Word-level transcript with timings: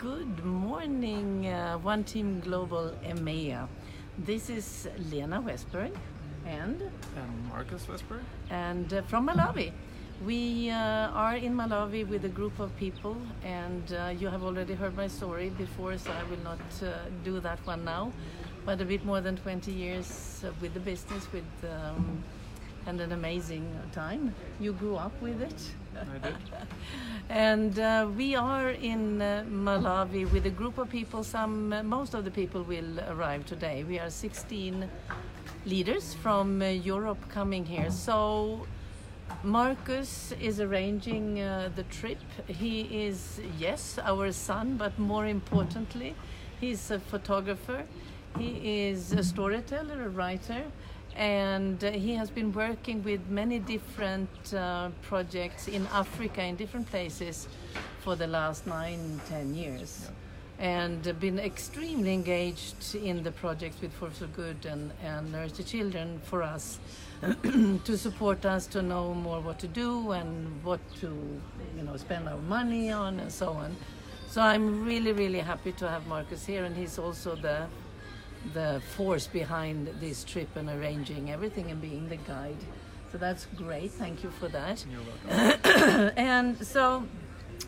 Good 0.00 0.42
morning, 0.46 1.46
uh, 1.46 1.76
One 1.76 2.04
Team 2.04 2.40
Global 2.40 2.94
EMEA. 3.04 3.68
This 4.16 4.48
is 4.48 4.88
Lena 5.10 5.42
Westberg 5.42 5.94
and 6.46 6.80
And 6.80 7.48
Marcus 7.50 7.84
Westberg. 7.84 8.22
and 8.48 8.90
uh, 8.94 9.02
from 9.02 9.28
Malawi. 9.28 9.72
We 10.24 10.70
uh, 10.70 11.10
are 11.12 11.36
in 11.36 11.54
Malawi 11.54 12.08
with 12.08 12.24
a 12.24 12.30
group 12.30 12.58
of 12.60 12.74
people, 12.78 13.14
and 13.44 13.92
uh, 13.92 14.14
you 14.18 14.28
have 14.28 14.42
already 14.42 14.72
heard 14.72 14.96
my 14.96 15.06
story 15.06 15.50
before, 15.50 15.98
so 15.98 16.10
I 16.12 16.24
will 16.30 16.42
not 16.44 16.60
uh, 16.82 17.10
do 17.22 17.38
that 17.40 17.58
one 17.66 17.84
now. 17.84 18.10
But 18.64 18.80
a 18.80 18.86
bit 18.86 19.04
more 19.04 19.20
than 19.20 19.36
20 19.36 19.70
years 19.70 20.42
uh, 20.42 20.50
with 20.62 20.72
the 20.72 20.80
business, 20.80 21.30
with 21.30 21.44
um, 21.64 22.24
and 22.86 23.00
an 23.00 23.12
amazing 23.12 23.68
time. 23.92 24.34
You 24.60 24.72
grew 24.72 24.96
up 24.96 25.12
with 25.20 25.42
it. 25.42 25.60
And 27.28 27.78
uh, 27.78 28.08
we 28.16 28.34
are 28.34 28.70
in 28.70 29.22
uh, 29.22 29.44
Malawi 29.48 30.30
with 30.32 30.46
a 30.46 30.50
group 30.50 30.78
of 30.78 30.90
people. 30.90 31.22
Some, 31.22 31.72
uh, 31.72 31.82
most 31.84 32.14
of 32.14 32.24
the 32.24 32.30
people 32.30 32.64
will 32.64 32.98
arrive 33.08 33.46
today. 33.46 33.84
We 33.84 34.00
are 34.00 34.10
16 34.10 34.88
leaders 35.64 36.14
from 36.14 36.60
uh, 36.60 36.66
Europe 36.66 37.28
coming 37.28 37.64
here. 37.64 37.90
So 37.92 38.66
Marcus 39.44 40.32
is 40.40 40.60
arranging 40.60 41.40
uh, 41.40 41.70
the 41.76 41.84
trip. 41.84 42.18
He 42.48 43.06
is, 43.06 43.40
yes, 43.58 43.98
our 44.02 44.32
son, 44.32 44.76
but 44.76 44.98
more 44.98 45.26
importantly, 45.26 46.16
he's 46.60 46.90
a 46.90 46.98
photographer. 46.98 47.84
He 48.38 48.88
is 48.88 49.12
a 49.12 49.22
storyteller, 49.22 50.02
a 50.04 50.08
writer, 50.08 50.64
and 51.16 51.82
he 51.82 52.14
has 52.14 52.30
been 52.30 52.52
working 52.52 53.02
with 53.02 53.20
many 53.28 53.58
different 53.58 54.28
uh, 54.54 54.90
projects 55.02 55.68
in 55.68 55.86
Africa, 55.88 56.42
in 56.42 56.56
different 56.56 56.88
places, 56.90 57.48
for 58.00 58.16
the 58.16 58.26
last 58.26 58.66
nine, 58.66 59.20
ten 59.28 59.54
years. 59.54 60.08
And 60.58 61.06
uh, 61.06 61.12
been 61.14 61.38
extremely 61.38 62.12
engaged 62.12 62.94
in 62.94 63.22
the 63.22 63.32
projects 63.32 63.80
with 63.80 63.92
Force 63.92 64.18
for 64.18 64.26
Good 64.26 64.66
and, 64.66 64.92
and 65.02 65.32
Nourish 65.32 65.52
the 65.52 65.62
Children 65.62 66.20
for 66.24 66.42
us 66.42 66.78
to 67.42 67.98
support 67.98 68.46
us 68.46 68.66
to 68.68 68.82
know 68.82 69.14
more 69.14 69.40
what 69.40 69.58
to 69.58 69.68
do 69.68 70.12
and 70.12 70.64
what 70.64 70.80
to 71.00 71.06
you 71.76 71.82
know 71.82 71.96
spend 71.96 72.28
our 72.28 72.38
money 72.48 72.90
on 72.90 73.20
and 73.20 73.32
so 73.32 73.50
on. 73.50 73.74
So 74.28 74.40
I'm 74.40 74.84
really 74.84 75.12
really 75.12 75.40
happy 75.40 75.72
to 75.72 75.88
have 75.88 76.06
Marcus 76.06 76.46
here, 76.46 76.64
and 76.64 76.76
he's 76.76 76.98
also 76.98 77.34
the 77.34 77.66
the 78.54 78.82
force 78.96 79.26
behind 79.26 79.88
this 80.00 80.24
trip 80.24 80.48
and 80.56 80.68
arranging 80.68 81.30
everything 81.30 81.70
and 81.70 81.80
being 81.80 82.08
the 82.08 82.16
guide. 82.16 82.56
So 83.12 83.18
that's 83.18 83.46
great. 83.56 83.90
Thank 83.90 84.22
you 84.22 84.30
for 84.30 84.48
that. 84.48 84.84
You're 84.90 85.00
welcome. 85.02 86.12
and 86.16 86.66
so 86.66 87.04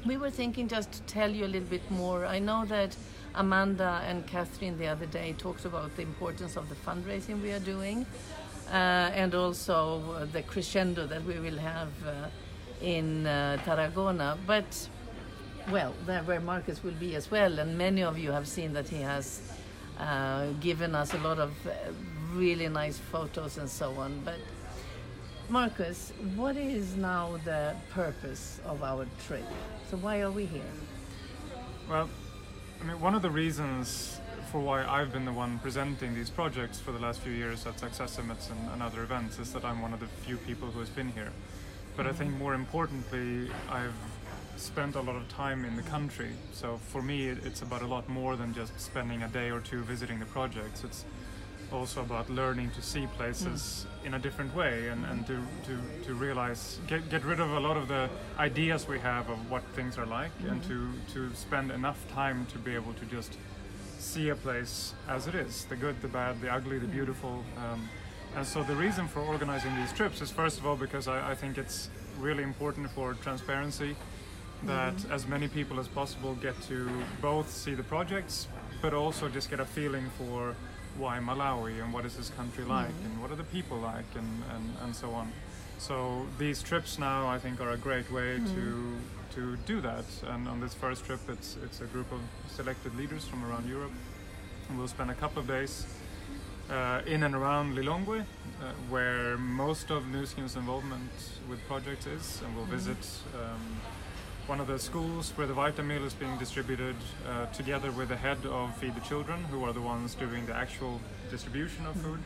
we 0.07 0.17
were 0.17 0.31
thinking 0.31 0.69
just 0.69 0.93
to 0.93 1.03
tell 1.03 1.31
you 1.31 1.45
a 1.45 1.49
little 1.55 1.69
bit 1.69 1.89
more. 1.91 2.25
I 2.25 2.39
know 2.39 2.65
that 2.67 2.97
Amanda 3.35 4.03
and 4.07 4.27
Catherine 4.27 4.79
the 4.79 4.87
other 4.87 5.07
day 5.07 5.35
talked 5.39 5.65
about 5.65 5.95
the 5.97 6.03
importance 6.03 6.57
of 6.57 6.69
the 6.69 6.75
fundraising 6.75 7.43
we 7.43 7.53
are 7.53 7.61
doing 7.61 8.07
uh, 8.69 9.11
and 9.15 9.35
also 9.35 10.03
uh, 10.13 10.25
the 10.27 10.43
crescendo 10.43 11.07
that 11.07 11.25
we 11.25 11.39
will 11.39 11.59
have 11.59 11.89
uh, 12.07 12.29
in 12.81 13.27
uh, 13.27 13.59
Tarragona. 13.65 14.39
But, 14.47 14.89
well, 15.71 15.95
there 16.07 16.23
where 16.23 16.41
Marcus 16.41 16.83
will 16.83 16.99
be 16.99 17.15
as 17.15 17.31
well, 17.31 17.59
and 17.59 17.77
many 17.77 18.03
of 18.03 18.19
you 18.19 18.33
have 18.33 18.49
seen 18.49 18.73
that 18.73 18.89
he 18.89 19.01
has 19.03 19.43
uh, 20.03 20.47
given 20.61 20.95
us 20.95 21.15
a 21.15 21.19
lot 21.19 21.39
of 21.39 21.53
uh, 21.67 21.71
really 22.35 22.69
nice 22.69 22.99
photos 22.99 23.59
and 23.59 23.69
so 23.69 23.93
on. 23.93 24.21
But 24.25 24.39
Marcus, 25.49 26.13
what 26.35 26.57
is 26.57 26.97
now 26.97 27.39
the 27.45 27.75
purpose 27.91 28.61
of 28.65 28.83
our 28.83 29.07
trip? 29.27 29.45
So 29.91 29.97
why 29.99 30.21
are 30.21 30.31
we 30.31 30.47
here? 30.47 30.73
Well, 31.89 32.09
I 32.81 32.85
mean, 32.85 33.01
one 33.01 33.15
of 33.15 33.23
the 33.23 33.31
reasons 33.31 34.19
for 34.51 34.61
why 34.61 34.85
I've 34.85 35.13
been 35.13 35.25
the 35.25 35.33
one 35.33 35.59
presenting 35.61 36.15
these 36.15 36.31
projects 36.31 36.81
for 36.81 36.93
the 36.93 36.99
last 36.99 37.21
few 37.21 37.33
years 37.33 37.67
at 37.67 37.79
Success 37.79 38.13
Summits 38.13 38.51
and, 38.51 38.71
and 38.73 38.83
other 38.83 39.03
events 39.03 39.39
is 39.39 39.53
that 39.53 39.65
I'm 39.65 39.81
one 39.81 39.95
of 39.95 40.01
the 40.01 40.07
few 40.27 40.37
people 40.37 40.69
who 40.69 40.81
has 40.81 40.91
been 40.91 41.13
here. 41.13 41.33
But 41.97 42.07
I 42.07 42.13
think 42.13 42.35
more 42.37 42.55
importantly, 42.55 43.51
I've 43.69 43.95
spent 44.57 44.95
a 44.95 45.01
lot 45.01 45.17
of 45.17 45.29
time 45.29 45.65
in 45.65 45.77
the 45.77 45.83
country. 45.83 46.31
So 46.53 46.79
for 46.89 47.03
me, 47.03 47.29
it's 47.29 47.63
about 47.63 47.83
a 47.83 47.87
lot 47.87 48.09
more 48.09 48.37
than 48.37 48.55
just 48.55 48.79
spending 48.81 49.23
a 49.23 49.29
day 49.29 49.51
or 49.51 49.61
two 49.61 49.83
visiting 49.83 50.19
the 50.19 50.27
projects. 50.27 50.85
It's 50.85 51.05
also 51.73 52.03
about 52.03 52.29
learning 52.29 52.71
to 52.71 52.83
see 52.83 53.07
places 53.17 53.87
hmm. 54.01 54.09
in 54.09 54.15
a 54.15 54.19
different 54.19 54.55
way 54.55 54.89
and, 54.89 55.05
and 55.07 55.27
to, 55.27 55.39
to, 55.67 56.07
to 56.07 56.15
realize, 56.15 56.79
get, 56.87 57.09
get 57.09 57.25
rid 57.25 57.41
of 57.41 57.51
a 57.51 57.61
lot 57.61 57.77
of 57.77 57.89
the 57.89 58.09
ideas 58.39 58.87
we 58.87 58.99
have 58.99 59.29
of 59.31 59.51
what 59.51 59.63
things 59.75 59.99
are 59.99 60.07
like 60.07 60.33
and 60.49 60.63
hmm. 60.65 60.69
to, 61.13 61.29
to 61.31 61.35
spend 61.35 61.71
enough 61.71 61.99
time 62.13 62.47
to 62.47 62.59
be 62.59 62.75
able 62.75 62.93
to 62.95 63.05
just 63.07 63.37
see 63.99 64.29
a 64.29 64.37
place 64.37 64.95
as 65.09 65.27
it 65.27 65.35
is 65.35 65.65
the 65.67 65.77
good, 65.77 66.01
the 66.03 66.09
bad, 66.09 66.41
the 66.41 66.53
ugly, 66.53 66.79
the 66.79 66.87
hmm. 66.87 66.93
beautiful. 66.93 67.45
Um, 67.57 67.89
and 68.37 68.47
so 68.47 68.63
the 68.63 68.77
reason 68.77 69.09
for 69.09 69.21
organizing 69.21 69.75
these 69.77 69.93
trips 69.93 70.21
is 70.21 70.31
first 70.31 70.59
of 70.59 70.67
all 70.67 70.77
because 70.77 71.09
I, 71.09 71.33
I 71.33 71.35
think 71.35 71.59
it's 71.59 71.89
really 72.19 72.43
important 72.43 72.91
for 72.91 73.15
transparency 73.15 73.97
that 74.65 74.95
as 75.11 75.27
many 75.27 75.49
people 75.49 75.81
as 75.81 75.89
possible 75.89 76.35
get 76.37 76.61
to 76.63 76.89
both 77.21 77.51
see 77.51 77.75
the 77.75 77.83
projects 77.83 78.49
but 78.81 78.95
also 78.95 79.29
just 79.29 79.51
get 79.51 79.61
a 79.61 79.65
feeling 79.65 80.11
for 80.19 80.55
why 80.99 81.19
Malawi 81.19 81.83
and 81.83 81.93
what 81.93 82.05
is 82.05 82.17
this 82.17 82.31
country 82.31 82.65
like 82.65 82.95
and 83.05 83.21
what 83.23 83.31
are 83.31 83.37
the 83.37 83.45
people 83.45 83.79
like 83.79 84.05
and, 84.15 84.43
and, 84.55 84.75
and 84.83 84.95
so 84.95 85.11
on. 85.13 85.33
So 85.79 86.27
these 86.39 86.63
trips 86.63 86.99
now 86.99 87.27
I 87.27 87.39
think 87.39 87.61
are 87.61 87.71
a 87.71 87.77
great 87.77 88.11
way 88.13 88.39
to 88.55 88.97
to 89.35 89.57
do 89.65 89.81
that. 89.81 90.05
And 90.29 90.47
on 90.47 90.61
this 90.61 90.75
first 90.75 91.05
trip 91.07 91.21
it's 91.29 91.57
it's 91.65 91.81
a 91.81 91.87
group 91.87 92.13
of 92.13 92.21
selected 92.49 92.95
leaders 92.97 93.27
from 93.27 93.45
around 93.45 93.69
Europe. 93.69 93.93
And 94.69 94.79
we'll 94.79 94.89
spend 94.89 95.11
a 95.11 95.15
couple 95.15 95.41
of 95.41 95.49
days 95.49 95.87
uh, 96.71 97.01
in 97.07 97.23
and 97.23 97.35
around 97.35 97.77
Lilongwe, 97.77 98.21
uh, 98.21 98.25
where 98.89 99.37
most 99.37 99.91
of 99.91 100.07
Nu 100.09 100.25
Skin's 100.27 100.57
involvement 100.57 101.11
with 101.49 101.61
projects 101.67 102.07
is, 102.07 102.41
and 102.45 102.57
we'll 102.57 102.67
visit 102.67 103.05
um, 103.35 103.81
one 104.47 104.61
of 104.61 104.67
the 104.67 104.79
schools 104.79 105.33
where 105.37 105.47
the 105.47 105.55
VitaMeal 105.55 106.05
is 106.05 106.15
being 106.15 106.37
distributed 106.39 106.97
uh, 107.29 107.47
together 107.47 107.93
with 107.93 108.09
the 108.09 108.17
head 108.17 108.39
of 108.47 108.77
Feed 108.77 108.95
the 108.95 109.01
Children, 109.01 109.45
who 109.45 109.65
are 109.65 109.73
the 109.73 109.81
ones 109.81 110.15
doing 110.15 110.45
the 110.47 110.55
actual 110.55 111.01
distribution 111.31 111.87
of 111.87 111.95
food. 111.97 112.19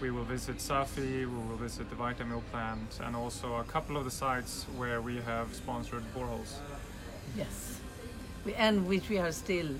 We 0.00 0.10
will 0.10 0.24
visit 0.24 0.58
Safi, 0.58 1.20
we 1.20 1.26
will 1.26 1.56
visit 1.56 1.90
the 1.90 1.96
VitaMeal 1.96 2.42
plant, 2.52 3.00
and 3.02 3.16
also 3.16 3.56
a 3.56 3.64
couple 3.64 3.96
of 3.96 4.04
the 4.04 4.10
sites 4.10 4.66
where 4.76 5.00
we 5.00 5.16
have 5.22 5.54
sponsored 5.54 6.04
boreholes. 6.14 6.54
Yes. 7.36 7.80
We, 8.44 8.54
and 8.54 8.86
which 8.86 9.08
we 9.08 9.18
are 9.18 9.32
still 9.32 9.70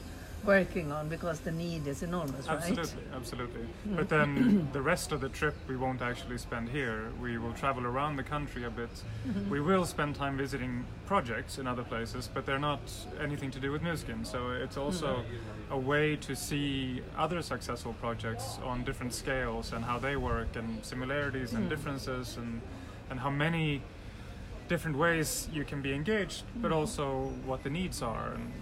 working 0.47 0.93
on 0.93 1.09
because 1.09 1.41
the 1.41 1.53
need 1.53 1.87
is 1.87 2.03
enormous, 2.03 2.47
right? 2.47 2.57
Absolutely, 2.57 3.03
absolutely. 3.15 3.63
Hmm. 3.63 3.97
But 3.97 4.09
then 4.09 4.69
the 4.73 4.83
rest 4.83 5.13
of 5.13 5.21
the 5.21 5.29
trip 5.29 5.55
we 5.69 5.77
won't 5.77 6.03
actually 6.03 6.39
spend 6.39 6.69
here. 6.69 7.11
We 7.21 7.39
will 7.39 7.53
travel 7.53 7.87
around 7.87 8.17
the 8.17 8.23
country 8.23 8.65
a 8.65 8.71
bit. 8.71 8.91
Mm-hmm. 9.27 9.51
We 9.51 9.61
will 9.61 9.85
spend 9.85 10.15
time 10.15 10.37
visiting 10.37 10.85
projects 11.07 11.59
in 11.59 11.67
other 11.67 11.83
places, 11.83 12.29
but 12.33 12.47
they're 12.47 12.59
not 12.59 12.81
anything 13.21 13.51
to 13.53 13.61
do 13.61 13.73
with 13.73 13.83
Nu 13.83 13.97
Skin. 13.97 14.25
So 14.25 14.51
it's 14.51 14.77
also 14.77 15.17
hmm. 15.17 15.73
a 15.73 15.79
way 15.79 16.17
to 16.17 16.35
see 16.35 17.03
other 17.17 17.43
successful 17.43 17.95
projects 17.95 18.59
on 18.65 18.85
different 18.85 19.13
scales 19.13 19.73
and 19.73 19.85
how 19.85 19.99
they 19.99 20.17
work 20.17 20.57
and 20.57 20.85
similarities 20.85 21.53
and 21.53 21.65
hmm. 21.65 21.69
differences 21.69 22.37
and 22.37 22.61
and 23.09 23.21
how 23.21 23.31
many 23.31 23.83
different 24.69 24.97
ways 24.97 25.49
you 25.53 25.65
can 25.65 25.81
be 25.81 25.95
engaged, 25.95 26.43
but 26.57 26.73
also 26.73 27.33
what 27.45 27.63
the 27.63 27.71
needs 27.71 28.03
are 28.03 28.33
and, 28.33 28.53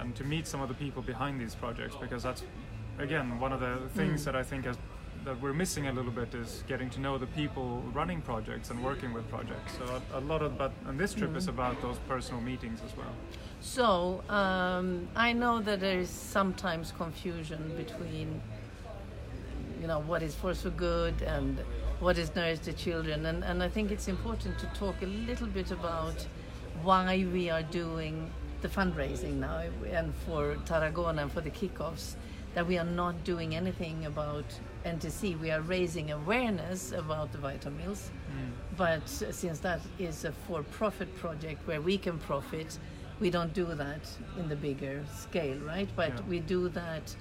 and 0.00 0.14
to 0.16 0.24
meet 0.24 0.46
some 0.46 0.60
of 0.60 0.68
the 0.68 0.74
people 0.74 1.02
behind 1.02 1.40
these 1.40 1.54
projects 1.54 1.96
because 1.96 2.22
that's 2.22 2.42
again 2.98 3.38
one 3.40 3.52
of 3.52 3.60
the 3.60 3.78
things 3.94 4.24
that 4.24 4.36
I 4.36 4.42
think 4.42 4.64
has, 4.64 4.76
that 5.24 5.40
we're 5.40 5.52
missing 5.52 5.88
a 5.88 5.92
little 5.92 6.12
bit 6.12 6.34
is 6.34 6.62
getting 6.68 6.88
to 6.90 7.00
know 7.00 7.18
the 7.18 7.26
people 7.26 7.82
running 7.92 8.22
projects 8.22 8.70
and 8.70 8.82
working 8.82 9.12
with 9.12 9.28
projects. 9.28 9.76
So 9.78 10.00
a, 10.14 10.18
a 10.18 10.20
lot 10.20 10.42
of 10.42 10.56
but 10.56 10.72
and 10.86 10.98
this 10.98 11.14
trip 11.14 11.36
is 11.36 11.48
about 11.48 11.80
those 11.82 11.98
personal 12.08 12.40
meetings 12.40 12.80
as 12.84 12.96
well. 12.96 13.14
So 13.60 14.22
um, 14.28 15.08
I 15.16 15.32
know 15.32 15.60
that 15.60 15.80
there 15.80 15.98
is 15.98 16.10
sometimes 16.10 16.92
confusion 16.92 17.72
between, 17.76 18.40
you 19.80 19.86
know, 19.86 20.00
what 20.00 20.22
is 20.22 20.34
Force 20.34 20.62
for 20.62 20.70
Good 20.70 21.22
and 21.22 21.58
what 21.98 22.18
is 22.18 22.34
Nourish 22.36 22.60
the 22.60 22.74
Children, 22.74 23.24
and, 23.24 23.42
and 23.42 23.62
I 23.62 23.68
think 23.68 23.90
it's 23.90 24.06
important 24.06 24.58
to 24.58 24.66
talk 24.78 25.00
a 25.00 25.06
little 25.06 25.46
bit 25.46 25.70
about 25.70 26.26
why 26.82 27.26
we 27.32 27.48
are 27.48 27.62
doing 27.62 28.30
the 28.62 28.68
fundraising 28.68 29.34
now 29.34 29.62
and 29.90 30.14
for 30.26 30.56
Tarragona 30.64 31.22
and 31.22 31.32
for 31.32 31.40
the 31.40 31.50
kickoffs. 31.50 32.16
That 32.54 32.66
we 32.66 32.78
are 32.78 32.84
not 32.84 33.22
doing 33.24 33.54
anything 33.54 34.06
about 34.06 34.46
NTC. 34.86 35.38
We 35.38 35.50
are 35.50 35.60
raising 35.60 36.12
awareness 36.12 36.92
about 36.92 37.30
the 37.30 37.36
VitaMeals, 37.38 38.08
mm. 38.08 38.50
but 38.78 39.06
since 39.06 39.58
that 39.58 39.80
is 39.98 40.24
a 40.24 40.32
for-profit 40.32 41.14
project 41.16 41.66
where 41.68 41.82
we 41.82 41.98
can 41.98 42.18
profit, 42.18 42.78
we 43.20 43.28
don't 43.28 43.52
do 43.52 43.66
that 43.66 44.08
in 44.38 44.48
the 44.48 44.56
bigger 44.56 45.04
scale, 45.14 45.58
right? 45.58 45.88
But 45.96 46.12
Yeah. 46.14 46.20
we 46.28 46.40
do 46.40 46.70
that 46.70 47.14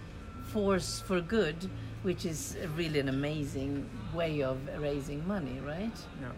force 0.45 1.01
for 1.01 1.19
good, 1.19 1.69
which 2.03 2.25
is 2.25 2.55
really 2.75 2.99
an 2.99 3.09
amazing 3.09 3.89
way 4.13 4.41
of 4.41 4.57
raising 4.79 5.27
money, 5.27 5.59
right? 5.65 5.97
Yeah, 6.21 6.31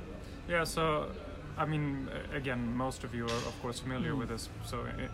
yeah. 0.50 0.63
So, 0.63 1.11
I 1.57 1.65
mean, 1.65 2.07
again, 2.33 2.75
most 2.75 3.04
of 3.04 3.15
you 3.15 3.25
are 3.25 3.42
of 3.50 3.62
course 3.62 3.80
familiar 3.80 4.15
with 4.15 4.30
this. 4.30 4.50
So, 4.65 4.81
i 4.86 5.07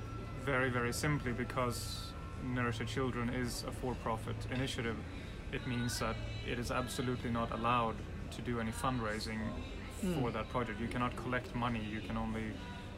very, 0.45 0.69
very 0.69 0.91
simply 0.91 1.31
because 1.31 2.11
Nourish 2.43 2.79
Your 2.79 2.87
Children 2.87 3.29
is 3.29 3.63
a 3.65 3.71
for-profit 3.71 4.35
initiative, 4.51 4.97
it 5.53 5.65
means 5.67 5.99
that 5.99 6.17
it 6.45 6.59
is 6.59 6.69
absolutely 6.69 7.29
not 7.31 7.51
allowed 7.51 7.95
to 8.31 8.41
do 8.41 8.59
any 8.59 8.71
fundraising 8.71 9.39
Mm. 10.03 10.21
for 10.21 10.31
that 10.31 10.49
project. 10.49 10.81
You 10.81 10.89
cannot 10.89 11.15
collect 11.15 11.55
money. 11.55 11.79
You 11.79 12.01
can 12.01 12.17
only 12.17 12.43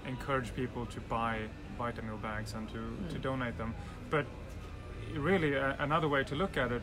encourage 0.07 0.56
people 0.56 0.88
to 0.88 1.00
buy 1.01 1.41
VitaMeal 1.80 2.19
bags 2.19 2.53
and 2.53 2.68
to, 2.69 2.81
to 3.13 3.19
Mm. 3.19 3.21
donate 3.21 3.57
them. 3.59 3.75
But 4.09 4.25
really, 5.13 5.53
a, 5.53 5.75
another 5.77 6.07
way 6.07 6.24
to 6.24 6.33
look 6.36 6.57
at 6.57 6.71
it, 6.71 6.81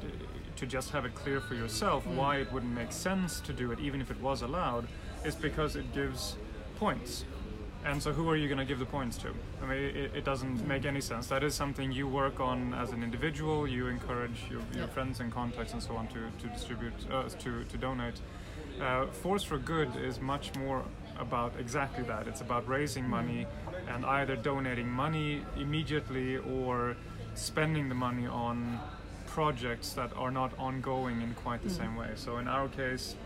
to 0.54 0.64
just 0.66 0.90
have 0.90 1.04
it 1.04 1.14
clear 1.16 1.40
for 1.40 1.54
yourself 1.56 2.04
Mm. 2.06 2.14
why 2.14 2.36
it 2.36 2.52
wouldn't 2.52 2.72
make 2.72 2.92
sense 2.92 3.40
to 3.40 3.52
do 3.52 3.72
it, 3.72 3.80
even 3.80 4.00
if 4.00 4.12
it 4.12 4.20
was 4.20 4.42
allowed, 4.42 4.86
is 5.24 5.34
because 5.34 5.74
it 5.74 5.92
gives 5.92 6.36
points. 6.86 7.24
And 7.84 8.00
so, 8.02 8.12
who 8.12 8.28
are 8.30 8.36
you 8.36 8.46
going 8.52 8.58
to 8.58 8.64
give 8.72 8.78
the 8.80 8.90
points 8.98 9.16
to? 9.18 9.28
I 9.62 9.66
mean, 9.66 9.78
it, 10.02 10.10
it 10.18 10.24
doesn't 10.24 10.66
make 10.66 10.84
any 10.84 11.00
sense. 11.00 11.26
That 11.28 11.42
is 11.48 11.52
something 11.54 11.90
you 12.00 12.06
work 12.22 12.38
on 12.40 12.74
as 12.74 12.90
an 12.96 13.02
individual. 13.08 13.66
You 13.76 13.86
encourage 13.88 14.38
your, 14.50 14.62
your 14.78 14.88
friends 14.88 15.20
and 15.20 15.32
contacts 15.32 15.72
and 15.74 15.82
so 15.82 15.92
on 15.96 16.06
to, 16.14 16.20
to 16.42 16.46
distribute, 16.56 16.92
uh, 17.10 17.28
to, 17.44 17.50
to 17.72 17.76
donate. 17.78 18.18
Uh, 18.80 19.06
Force 19.22 19.44
for 19.44 19.58
Good 19.58 19.90
is 19.96 20.20
much 20.20 20.46
more 20.56 20.84
about 21.18 21.52
exactly 21.58 22.04
that. 22.04 22.26
It's 22.30 22.40
about 22.40 22.68
raising 22.68 23.06
money 23.08 23.46
and 23.92 24.04
either 24.04 24.34
donating 24.36 24.88
money 24.88 25.42
immediately 25.56 26.38
or 26.38 26.96
spending 27.34 27.88
the 27.88 27.94
money 28.06 28.26
on 28.26 28.78
projects 29.26 29.92
that 29.94 30.10
are 30.16 30.30
not 30.30 30.52
ongoing 30.58 31.20
in 31.22 31.34
quite 31.44 31.62
the 31.62 31.70
Mm. 31.74 31.76
same 31.82 31.94
way. 31.96 32.10
So, 32.16 32.38
in 32.38 32.46
our 32.48 32.68
case, 32.68 33.16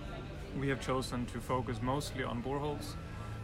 we 0.61 0.69
have 0.73 0.81
chosen 0.81 1.27
to 1.33 1.39
focus 1.41 1.77
mostly 1.83 2.25
on 2.25 2.43
boreholes 2.43 2.89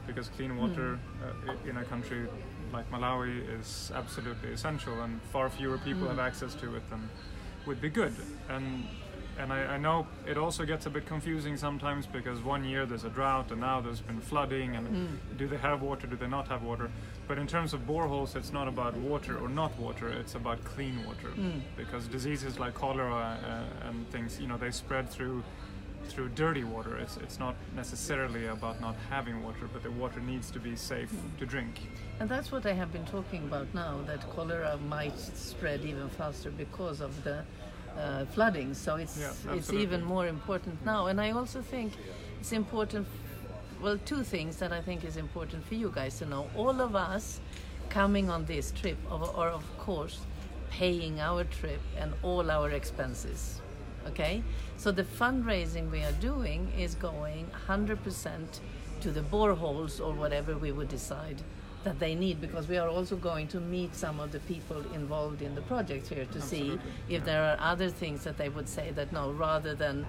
because 0.07 0.29
clean 0.29 0.57
water 0.57 0.99
uh, 1.23 1.69
in 1.69 1.77
a 1.77 1.85
country 1.85 2.27
like 2.73 2.91
Malawi 2.91 3.43
is 3.61 3.93
absolutely 3.95 4.53
essential, 4.53 5.03
and 5.03 5.21
far 5.33 5.51
fewer 5.51 5.79
people 5.79 6.07
Mm. 6.07 6.11
have 6.11 6.19
access 6.19 6.55
to 6.57 6.75
it 6.77 6.89
than 6.91 7.09
would 7.67 7.81
be 7.81 7.89
good. 7.91 8.15
And 8.49 8.87
and 9.39 9.51
I, 9.51 9.77
I 9.77 9.79
know 9.79 10.07
it 10.27 10.37
also 10.37 10.67
gets 10.67 10.85
a 10.85 10.91
bit 10.91 11.07
confusing 11.07 11.57
sometimes 11.57 12.07
because 12.07 12.41
one 12.43 12.65
year 12.67 12.85
there's 12.85 13.05
a 13.05 13.09
drought 13.09 13.51
and 13.51 13.63
now 13.63 13.81
there's 13.81 14.03
been 14.03 14.21
flooding 14.21 14.77
and 14.77 14.87
Mm. 14.87 15.39
do 15.39 15.49
they 15.49 15.57
have 15.57 15.81
water, 15.81 16.07
do 16.07 16.17
they 16.17 16.27
not 16.29 16.49
have 16.49 16.63
water? 16.63 16.91
But 17.29 17.39
in 17.39 17.47
terms 17.47 17.73
of 17.73 17.81
boreholes, 17.87 18.37
it's 18.37 18.53
not 18.53 18.69
about 18.69 18.95
water 18.95 19.39
or 19.39 19.49
not 19.49 19.73
water, 19.79 20.09
it's 20.11 20.35
about 20.35 20.63
clean 20.65 21.03
water 21.07 21.31
Mm. 21.35 21.63
because 21.79 22.09
diseases 22.09 22.59
like 22.59 22.75
cholera 22.75 23.39
uh, 23.43 23.89
and 23.89 24.07
things, 24.11 24.39
you 24.39 24.47
know, 24.49 24.59
they 24.59 24.71
spread 24.71 25.09
through 25.09 25.43
through 26.09 26.29
dirty 26.31 26.65
water. 26.65 26.97
It's 26.97 27.17
it's 27.17 27.39
not 27.39 27.55
necessarily 27.77 28.47
about 28.47 28.81
not 28.81 28.97
having 29.11 29.43
water, 29.45 29.69
but 29.73 29.83
the 29.83 29.91
water 29.91 30.21
needs 30.21 30.51
to 30.51 30.59
be 30.59 30.77
safe 30.77 31.11
Mm. 31.13 31.39
to 31.39 31.47
drink. 31.47 31.81
And 32.21 32.29
that's 32.29 32.51
what 32.53 32.67
I 32.67 32.75
have 32.75 32.93
been 32.93 33.05
talking 33.07 33.43
about 33.45 33.67
now, 33.75 34.01
that 34.07 34.21
cholera 34.35 34.77
might 34.89 35.19
spread 35.19 35.81
even 35.85 36.09
faster 36.11 36.51
because 36.51 37.01
of 37.01 37.13
the 37.25 37.39
uh, 37.99 38.25
flooding. 38.35 38.75
So 38.75 38.97
it's 38.97 39.19
Yeah, 39.19 39.55
it's 39.55 39.73
even 39.73 40.03
more 40.05 40.27
important 40.29 40.85
now. 40.85 41.07
And 41.09 41.21
I 41.21 41.31
also 41.33 41.61
think 41.63 41.93
it's 42.41 42.53
important. 42.53 43.07
Well, 43.83 43.99
two 44.05 44.23
things 44.23 44.57
that 44.57 44.73
I 44.73 44.81
think 44.81 45.05
is 45.05 45.17
important 45.17 45.65
for 45.67 45.75
you 45.75 45.91
guys 45.95 46.19
to 46.19 46.25
know. 46.27 46.49
All 46.57 46.81
of 46.81 46.95
us 46.95 47.41
coming 47.91 48.31
on 48.31 48.45
this 48.47 48.71
trip 48.73 48.97
are, 49.11 49.31
are 49.37 49.51
of 49.51 49.65
course 49.79 50.21
paying 50.71 51.21
our 51.21 51.45
trip 51.45 51.81
and 51.99 52.13
all 52.23 52.51
our 52.51 52.71
expenses. 52.71 53.61
Okay, 54.09 54.43
so 54.77 54.91
the 54.91 55.05
fundraising 55.05 55.91
we 55.91 56.03
are 56.03 56.13
doing 56.13 56.73
is 56.79 56.95
going 56.97 57.47
100% 57.69 58.61
to 59.01 59.11
the 59.11 59.21
boreholes 59.21 60.01
or 60.01 60.13
whatever 60.13 60.57
we 60.57 60.73
would 60.73 60.89
decide 60.89 61.43
that 61.85 61.99
they 61.99 62.15
need 62.15 62.41
because 62.41 62.69
we 62.69 62.79
are 62.79 62.89
also 62.89 63.17
going 63.17 63.49
to 63.49 63.61
meet 63.61 63.95
some 63.95 64.21
of 64.21 64.31
the 64.31 64.39
people 64.41 64.81
involved 64.95 65.43
in 65.43 65.55
the 65.55 65.63
project 65.63 66.07
here 66.09 66.25
to 66.27 66.41
see 66.41 66.73
if 66.73 66.81
yeah. 67.09 67.19
there 67.21 67.43
are 67.43 67.57
other 67.59 67.89
things 67.89 68.23
that 68.23 68.39
they 68.39 68.49
would 68.49 68.69
say 68.69 68.93
that 68.93 69.13
no 69.13 69.33
rather 69.33 69.75
than 69.75 70.07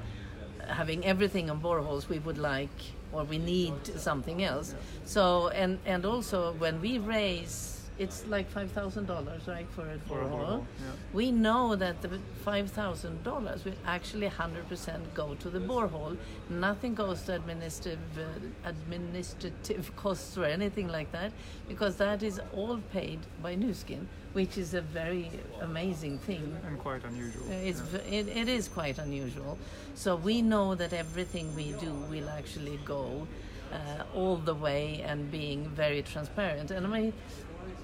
having 0.67 1.03
everything 1.05 1.49
on 1.49 1.59
boreholes 1.59 2.07
we 2.09 2.19
would 2.19 2.37
like 2.37 2.93
or 3.11 3.23
we 3.23 3.37
need 3.37 3.73
something 3.99 4.43
else. 4.43 4.75
So 5.05 5.49
and 5.49 5.79
and 5.85 6.05
also 6.05 6.53
when 6.53 6.79
we 6.79 6.99
raise 6.99 7.72
it's 7.99 8.25
like 8.27 8.51
$5000 8.51 9.47
right 9.47 9.67
for 9.75 9.81
a 9.87 9.97
For 10.07 10.21
a 10.21 10.25
borehole 10.25 10.31
borehole, 10.31 10.65
yeah. 10.79 10.91
we 11.13 11.31
know 11.31 11.75
that 11.75 12.01
the 12.01 12.09
$5,000 12.45 13.65
will 13.65 13.73
actually 13.85 14.27
100% 14.29 15.13
go 15.13 15.35
to 15.35 15.49
the 15.49 15.59
borehole. 15.59 16.17
Nothing 16.49 16.95
goes 16.95 17.21
to 17.23 17.35
administrative, 17.35 17.99
uh, 18.17 18.69
administrative 18.69 19.95
costs 20.03 20.37
or 20.37 20.45
anything 20.45 20.87
like 20.87 21.11
that, 21.11 21.31
because 21.67 21.95
that 21.97 22.23
is 22.23 22.39
all 22.55 22.79
paid 22.91 23.19
by 23.41 23.55
Nu 23.55 23.73
Skin, 23.73 24.07
which 24.33 24.57
is 24.57 24.73
a 24.73 24.81
very 24.81 25.29
amazing 25.61 26.17
thing. 26.19 26.57
And 26.65 26.79
quite 26.79 27.03
unusual. 27.03 27.43
Uh, 27.49 27.53
It's, 27.69 27.79
yeah. 27.79 27.99
v- 27.99 28.17
it, 28.17 28.27
it 28.37 28.47
is 28.49 28.67
quite 28.67 28.97
unusual. 28.97 29.57
So 29.95 30.15
we 30.15 30.41
know 30.41 30.75
that 30.75 30.93
everything 30.93 31.53
we 31.55 31.73
do 31.73 31.91
will 32.09 32.29
actually 32.29 32.79
go 32.85 33.27
uh, 33.71 34.03
all 34.15 34.37
the 34.37 34.53
way 34.55 35.01
and 35.05 35.31
being 35.31 35.69
very 35.69 36.01
transparent. 36.03 36.71
And 36.71 36.85
I 36.85 36.89
mean, 36.89 37.13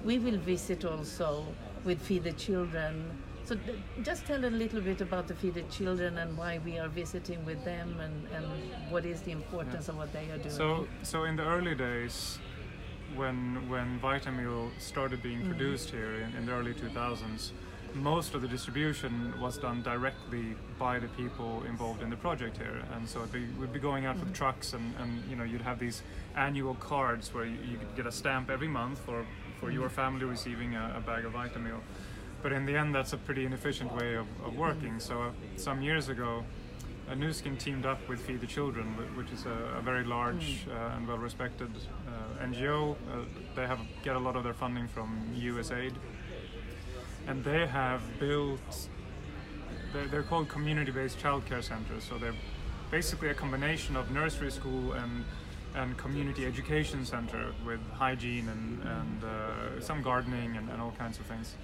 we 0.04 0.18
will 0.18 0.38
visit 0.38 0.84
also 0.84 1.44
with 1.84 2.00
Feed 2.00 2.24
the 2.24 2.32
Children. 2.32 3.10
So 3.44 3.56
th- 3.56 3.78
just 4.02 4.26
tell 4.26 4.44
a 4.44 4.46
little 4.50 4.80
bit 4.80 5.00
about 5.00 5.26
the 5.28 5.34
Feed 5.34 5.54
the 5.54 5.62
Children 5.64 6.18
and 6.18 6.36
why 6.36 6.60
we 6.64 6.78
are 6.78 6.88
visiting 6.88 7.44
with 7.44 7.64
them 7.64 7.98
and, 8.00 8.26
and 8.34 8.46
what 8.90 9.04
is 9.04 9.22
the 9.22 9.32
importance 9.32 9.88
of 9.88 9.96
what 9.96 10.12
they 10.12 10.30
are 10.30 10.38
doing. 10.38 10.50
So, 10.54 10.86
so 11.02 11.24
in 11.24 11.36
the 11.36 11.44
early 11.44 11.74
days, 11.74 12.38
when 13.16 13.68
when 13.68 13.98
VitaMeal 14.00 14.70
started 14.78 15.20
being 15.22 15.40
Mm-hmm. 15.40 15.50
produced 15.50 15.90
here 15.90 16.14
in, 16.14 16.32
in 16.36 16.46
the 16.46 16.52
early 16.52 16.74
2000s, 16.74 17.50
most 17.94 18.34
of 18.36 18.42
the 18.42 18.46
distribution 18.46 19.34
was 19.40 19.58
done 19.58 19.82
directly 19.82 20.54
by 20.78 21.00
the 21.00 21.08
people 21.08 21.64
involved 21.68 22.02
in 22.02 22.10
the 22.10 22.16
project 22.16 22.56
here, 22.56 22.82
and 22.94 23.08
so 23.08 23.20
it 23.24 23.32
be, 23.32 23.46
would 23.58 23.72
be 23.72 23.80
going 23.80 24.06
out 24.06 24.14
with 24.14 24.26
Mm-hmm. 24.26 24.34
trucks, 24.34 24.74
and, 24.74 24.94
and 25.00 25.10
you 25.28 25.34
know 25.34 25.42
you'd 25.42 25.60
have 25.62 25.80
these 25.80 26.02
annual 26.36 26.74
cards 26.76 27.34
where 27.34 27.46
you, 27.46 27.58
you 27.68 27.78
could 27.78 27.96
get 27.96 28.06
a 28.06 28.12
stamp 28.12 28.48
every 28.48 28.68
month 28.68 29.00
for 29.00 29.26
for 29.60 29.70
your 29.70 29.90
family 29.90 30.24
receiving 30.24 30.74
a, 30.74 30.94
a 30.96 31.00
bag 31.00 31.24
of 31.24 31.34
VitaMeal. 31.34 31.80
But 32.42 32.52
in 32.52 32.64
the 32.64 32.74
end, 32.76 32.94
that's 32.94 33.12
a 33.12 33.18
pretty 33.18 33.44
inefficient 33.44 33.94
way 33.94 34.14
of, 34.14 34.26
of 34.44 34.56
working. 34.56 34.98
So 34.98 35.22
uh, 35.22 35.30
some 35.56 35.82
years 35.82 36.08
ago, 36.08 36.42
uh, 37.10 37.14
Nu 37.14 37.32
Skin 37.32 37.56
teamed 37.58 37.84
up 37.84 38.08
with 38.08 38.20
Feed 38.20 38.40
the 38.40 38.46
Children, 38.46 38.86
which 39.14 39.30
is 39.30 39.44
a, 39.44 39.78
a 39.78 39.82
very 39.82 40.04
large 40.04 40.66
uh, 40.70 40.96
and 40.96 41.06
well-respected 41.06 41.70
uh, 41.76 42.44
NGO. 42.44 42.92
Uh, 42.92 43.24
they 43.54 43.66
have 43.66 43.80
get 44.02 44.16
a 44.16 44.18
lot 44.18 44.36
of 44.36 44.44
their 44.44 44.54
funding 44.54 44.88
from 44.88 45.20
USAID, 45.36 45.92
and 47.26 47.44
they 47.44 47.66
have 47.66 48.00
built. 48.18 48.88
They're, 49.92 50.06
they're 50.06 50.22
called 50.22 50.48
community-based 50.48 51.18
childcare 51.18 51.62
centers. 51.62 52.04
So 52.04 52.16
they're 52.16 52.34
basically 52.90 53.28
a 53.28 53.34
combination 53.34 53.96
of 53.96 54.10
nursery 54.10 54.50
school 54.50 54.92
and 54.92 55.24
and 55.74 55.96
community 55.96 56.46
education 56.46 57.04
center 57.04 57.52
with 57.64 57.80
hygiene 57.92 58.48
and, 58.48 58.82
and 58.82 59.24
uh, 59.24 59.80
some 59.80 60.02
gardening 60.02 60.56
and, 60.56 60.68
and 60.70 60.80
all 60.80 60.92
kinds 60.98 61.18
of 61.18 61.26
things. 61.26 61.54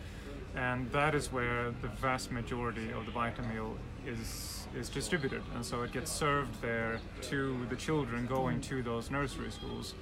And 0.54 0.90
that 0.92 1.14
is 1.14 1.30
where 1.32 1.70
the 1.82 1.88
vast 1.88 2.30
majority 2.32 2.90
of 2.92 3.04
the 3.06 3.12
VitaMeal 3.12 3.76
is 4.06 4.52
is 4.76 4.88
distributed, 4.90 5.42
and 5.54 5.64
so 5.64 5.82
it 5.82 5.92
gets 5.92 6.10
served 6.12 6.60
there 6.60 6.98
to 7.22 7.64
the 7.70 7.76
children 7.76 8.26
going 8.26 8.60
to 8.60 8.82
those 8.82 9.10
nursery 9.10 9.50
schools, 9.50 9.94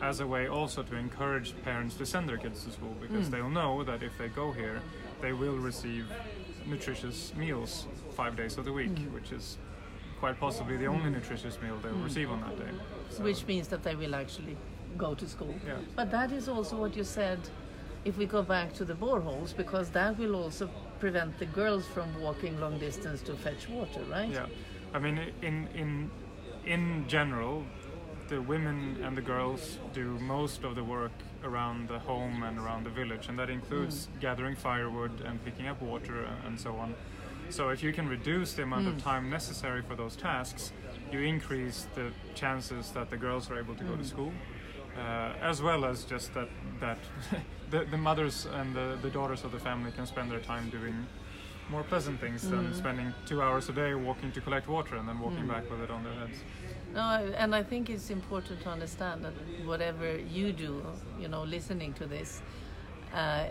as 0.00 0.20
a 0.20 0.26
way 0.26 0.46
also 0.46 0.82
to 0.84 0.94
encourage 0.96 1.54
parents 1.64 1.96
to 1.96 2.06
send 2.06 2.28
their 2.28 2.36
kids 2.36 2.64
to 2.64 2.70
school 2.70 2.94
because 3.00 3.26
Mm. 3.28 3.30
they'll 3.32 3.48
know 3.50 3.82
that 3.82 4.02
if 4.04 4.16
they 4.18 4.28
go 4.28 4.52
here, 4.52 4.80
they 5.20 5.32
will 5.32 5.58
receive 5.58 6.06
nutritious 6.66 7.32
meals 7.34 7.86
five 8.14 8.36
days 8.36 8.56
of 8.58 8.64
the 8.64 8.72
week, 8.72 8.90
Mm. 8.94 9.12
which 9.12 9.32
is 9.32 9.58
quite 10.24 10.40
possibly 10.40 10.76
the 10.78 10.86
only 10.86 11.10
nutritious 11.10 11.56
meal 11.62 11.76
they'll 11.82 12.00
Mm. 12.02 12.08
receive 12.10 12.30
on 12.34 12.40
that 12.40 12.56
day. 12.64 12.72
So- 13.10 13.22
which 13.28 13.46
means 13.46 13.66
that 13.72 13.82
they 13.86 13.94
will 14.02 14.14
actually 14.22 14.56
go 14.96 15.14
to 15.14 15.26
school. 15.34 15.54
Yeah. 15.66 15.76
But 15.98 16.10
that 16.16 16.30
is 16.32 16.48
also 16.48 16.74
what 16.82 16.92
you 16.96 17.04
said. 17.04 17.40
If 18.10 18.14
we 18.16 18.26
go 18.36 18.42
back 18.42 18.68
to 18.78 18.84
the 18.90 18.96
boreholes, 19.04 19.50
because 19.62 19.86
that 19.90 20.12
will 20.18 20.34
also 20.42 20.64
prevent 21.04 21.30
the 21.42 21.48
girls 21.60 21.84
from 21.94 22.08
walking 22.26 22.54
long 22.64 22.78
distance 22.78 23.20
to 23.28 23.32
fetch 23.44 23.64
water, 23.68 24.02
right? 24.16 24.30
Yeah, 24.38 24.96
I 24.96 24.98
mean, 25.04 25.16
in 25.48 25.56
in 25.82 25.90
in 26.74 26.82
general, 27.16 27.54
the 28.32 28.40
women 28.52 28.76
and 29.04 29.12
the 29.20 29.26
girls 29.34 29.62
do 30.00 30.04
most 30.36 30.64
of 30.68 30.72
the 30.78 30.84
work 30.96 31.16
around 31.48 31.88
the 31.94 32.00
home 32.10 32.36
and 32.48 32.54
around 32.64 32.82
the 32.88 32.94
village, 33.00 33.24
and 33.28 33.36
that 33.38 33.50
includes 33.58 33.96
gathering 34.26 34.56
firewood 34.56 35.14
and 35.26 35.34
picking 35.46 35.66
up 35.72 35.78
water 35.82 36.16
and 36.46 36.54
so 36.66 36.70
on. 36.84 36.94
So 37.50 37.68
if 37.68 37.82
you 37.82 37.92
can 37.92 38.08
reduce 38.08 38.54
the 38.54 38.62
amount 38.62 38.88
of 38.88 38.94
hmm. 38.94 39.00
time 39.00 39.30
necessary 39.30 39.82
for 39.82 39.94
those 39.94 40.16
tasks, 40.16 40.72
you 41.12 41.20
increase 41.20 41.86
the 41.94 42.10
chances 42.34 42.90
that 42.92 43.10
the 43.10 43.16
girls 43.16 43.50
are 43.50 43.58
able 43.58 43.74
to 43.74 43.84
go 43.84 43.92
to 43.92 43.96
hmm. 43.96 44.04
school, 44.04 44.32
uh, 44.96 45.32
as 45.40 45.62
well 45.62 45.84
as 45.84 46.04
just 46.04 46.34
that 46.34 46.48
that 46.80 46.98
the, 47.70 47.84
the 47.84 47.96
mothers 47.96 48.46
and 48.46 48.74
the, 48.74 48.98
the 49.02 49.10
daughters 49.10 49.44
of 49.44 49.52
the 49.52 49.58
family 49.58 49.92
can 49.92 50.06
spend 50.06 50.30
their 50.30 50.40
time 50.40 50.70
doing 50.70 51.06
more 51.70 51.82
pleasant 51.82 52.20
things 52.20 52.48
than 52.48 52.66
hmm. 52.66 52.74
spending 52.74 53.14
two 53.26 53.40
hours 53.40 53.68
a 53.68 53.72
day 53.72 53.94
walking 53.94 54.30
to 54.32 54.40
collect 54.40 54.68
water 54.68 54.96
and 54.96 55.08
then 55.08 55.18
walking 55.18 55.46
back 55.46 55.70
with 55.70 55.80
it 55.80 55.90
on 55.90 56.04
their 56.04 56.12
heads. 56.12 56.38
No, 56.94 57.32
and 57.36 57.54
I 57.54 57.62
think 57.62 57.90
it's 57.90 58.10
important 58.10 58.60
to 58.62 58.68
understand 58.68 59.24
that 59.24 59.32
whatever 59.64 60.16
you 60.18 60.52
do, 60.52 60.84
you 61.18 61.28
know, 61.28 61.42
listening 61.42 61.92
to 61.94 62.06
this, 62.06 62.40
uh, 63.14 63.44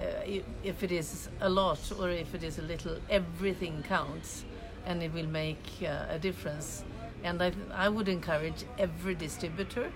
if 0.63 0.83
it 0.83 0.91
is 0.91 1.29
a 1.41 1.49
lot 1.49 1.79
or 1.99 2.09
if 2.09 2.35
it 2.35 2.43
is 2.43 2.59
a 2.59 2.61
little, 2.61 2.97
everything 3.09 3.83
counts, 3.87 4.43
and 4.85 5.01
it 5.01 5.13
will 5.13 5.27
make 5.27 5.63
uh, 5.81 6.05
a 6.09 6.19
difference. 6.19 6.83
And 7.23 7.41
I, 7.41 7.53
I 7.73 7.87
would 7.87 8.09
encourage 8.09 8.65
every 8.77 9.15
distributor 9.15 9.91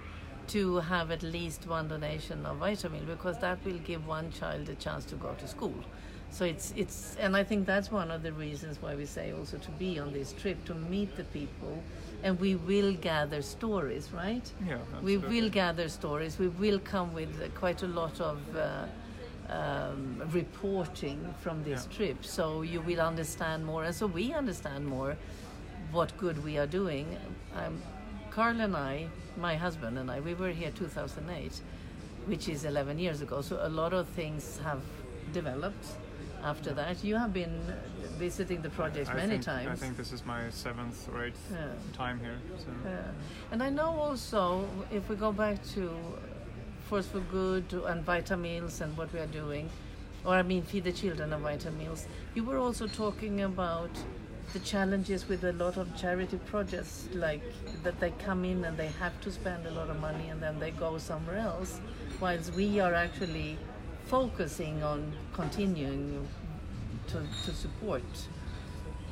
to 0.47 0.77
have 0.77 1.11
at 1.11 1.23
least 1.23 1.67
one 1.67 1.89
donation 1.89 2.45
of 2.45 2.57
vitamin 2.57 3.05
because 3.05 3.37
that 3.39 3.57
will 3.65 3.79
give 3.79 4.07
one 4.07 4.31
child 4.31 4.69
a 4.69 4.75
chance 4.75 5.03
to 5.05 5.15
go 5.15 5.33
to 5.33 5.47
school. 5.47 5.75
So 6.29 6.45
it's 6.45 6.73
it's 6.75 7.15
and 7.19 7.35
I 7.35 7.43
think 7.43 7.65
that's 7.65 7.91
one 7.91 8.11
of 8.11 8.21
the 8.21 8.31
reasons 8.33 8.81
why 8.81 8.95
we 8.95 9.05
say 9.05 9.33
also 9.33 9.57
to 9.57 9.71
be 9.71 9.99
on 9.99 10.11
this 10.13 10.33
trip 10.33 10.63
to 10.65 10.73
meet 10.73 11.15
the 11.15 11.23
people, 11.23 11.81
and 12.23 12.39
we 12.39 12.55
will 12.55 12.93
gather 12.93 13.41
stories, 13.41 14.09
right? 14.13 14.51
Yeah, 14.65 14.77
We 15.01 15.17
will 15.17 15.49
gather 15.49 15.87
stories. 15.89 16.37
We 16.37 16.49
will 16.49 16.79
come 16.79 17.13
with 17.13 17.53
quite 17.55 17.81
a 17.83 17.87
lot 17.87 18.19
of 18.19 18.37
uh, 18.55 18.85
um, 19.49 20.21
reporting 20.31 21.33
from 21.41 21.63
this 21.63 21.87
Yeah. 21.89 21.97
trip, 21.97 22.25
so 22.25 22.61
you 22.61 22.81
will 22.81 22.99
understand 23.01 23.65
more, 23.65 23.83
and 23.85 23.95
so 23.95 24.07
we 24.07 24.33
understand 24.33 24.85
more 24.85 25.15
what 25.91 26.15
good 26.17 26.43
we 26.43 26.57
are 26.57 26.67
doing. 26.67 27.17
Um, 27.55 27.81
Carl 28.29 28.59
and 28.61 28.75
I, 28.75 29.07
my 29.37 29.55
husband 29.55 29.97
and 29.97 30.11
I, 30.11 30.19
we 30.19 30.33
were 30.33 30.51
here 30.51 30.71
2008, 30.71 31.61
which 32.25 32.49
is 32.49 32.65
11 32.65 32.99
years 32.99 33.21
ago. 33.21 33.41
So 33.41 33.59
a 33.61 33.69
lot 33.69 33.93
of 33.93 34.07
things 34.09 34.59
have 34.63 34.81
developed 35.33 35.85
after 36.43 36.73
that. 36.73 37.03
You 37.03 37.15
have 37.15 37.33
been 37.33 37.59
visiting 38.19 38.61
the 38.61 38.69
project 38.69 39.09
I 39.09 39.13
many 39.15 39.29
think, 39.33 39.43
times. 39.43 39.69
I 39.69 39.75
think 39.75 39.97
this 39.97 40.11
is 40.11 40.25
my 40.25 40.49
seventh 40.49 41.07
or 41.13 41.25
eighth 41.25 41.39
Yeah. 41.51 41.67
time 41.93 42.19
here. 42.19 42.37
So. 42.57 42.65
Yeah. 42.85 43.01
And 43.51 43.63
I 43.63 43.69
know 43.69 43.89
also, 43.89 44.67
if 44.91 45.07
we 45.09 45.15
go 45.15 45.31
back 45.31 45.63
to 45.75 45.89
Force 46.87 47.07
for 47.07 47.19
Good 47.19 47.73
and 47.85 48.05
VitaMeals 48.05 48.79
and 48.79 48.95
what 48.95 49.11
we 49.11 49.19
are 49.19 49.27
doing, 49.27 49.69
or 50.23 50.35
I 50.35 50.41
mean, 50.41 50.61
Feed 50.61 50.85
the 50.85 50.93
Children 50.93 51.33
and 51.33 51.43
VitaMeals, 51.43 52.05
you 52.33 52.45
were 52.45 52.57
also 52.57 52.87
talking 52.87 53.41
about 53.41 53.89
the 54.53 54.59
challenges 54.59 55.27
with 55.27 55.43
a 55.43 55.51
lot 55.51 55.75
of 55.75 55.93
charity 55.97 56.39
projects, 56.45 57.09
like 57.13 57.41
that 57.83 57.99
they 57.99 58.11
come 58.11 58.45
in 58.45 58.63
and 58.63 58.77
they 58.77 58.87
have 58.87 59.19
to 59.19 59.31
spend 59.31 59.67
a 59.67 59.71
lot 59.71 59.89
of 59.89 59.99
money 59.99 60.29
and 60.29 60.41
then 60.41 60.59
they 60.59 60.71
go 60.71 60.97
somewhere 60.97 61.37
else, 61.37 61.81
whilst 62.21 62.53
we 62.53 62.79
are 62.79 62.93
actually 62.93 63.57
focusing 64.05 64.81
on 64.81 65.11
continuing 65.33 66.25
to, 67.07 67.21
to 67.43 67.53
support. 67.53 68.03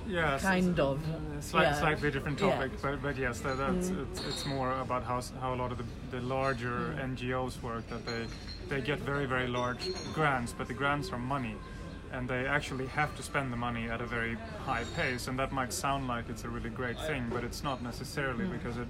Yeah, 0.07 0.37
so 0.37 0.47
Kind 0.47 0.79
of. 0.79 0.99
Slight, 1.41 1.63
Yeah. 1.63 1.73
Slightly 1.79 2.11
different 2.11 2.39
Yeah. 2.39 2.49
topic, 2.51 2.71
but, 2.81 3.01
but 3.01 3.17
yes, 3.17 3.39
that, 3.41 3.57
that's 3.57 3.89
Mm. 3.89 4.11
it's, 4.11 4.21
it's 4.27 4.45
more 4.45 4.71
about 4.79 5.03
how 5.03 5.21
how 5.41 5.53
a 5.53 5.59
lot 5.63 5.71
of 5.71 5.77
the, 5.77 5.85
the 6.11 6.21
larger 6.21 6.93
Mm. 6.95 7.15
NGOs 7.17 7.61
work. 7.61 7.87
That 7.89 8.05
they 8.05 8.27
they 8.69 8.81
get 8.81 8.99
very 8.99 9.25
very 9.25 9.47
large 9.47 9.79
grants, 10.13 10.53
but 10.57 10.67
the 10.67 10.73
grants 10.73 11.11
are 11.11 11.17
money, 11.19 11.55
and 12.11 12.27
they 12.29 12.45
actually 12.47 12.87
have 12.87 13.15
to 13.17 13.23
spend 13.23 13.51
the 13.51 13.57
money 13.57 13.89
at 13.89 14.01
a 14.01 14.05
very 14.05 14.37
high 14.65 14.85
pace. 14.95 15.27
And 15.27 15.37
that 15.39 15.51
might 15.51 15.73
sound 15.73 16.07
like 16.07 16.29
it's 16.29 16.43
a 16.45 16.49
really 16.49 16.69
great 16.69 16.99
thing, 17.07 17.23
but 17.29 17.43
it's 17.43 17.63
not 17.63 17.81
necessarily 17.81 18.45
Mm. 18.45 18.51
because 18.57 18.77
it 18.77 18.87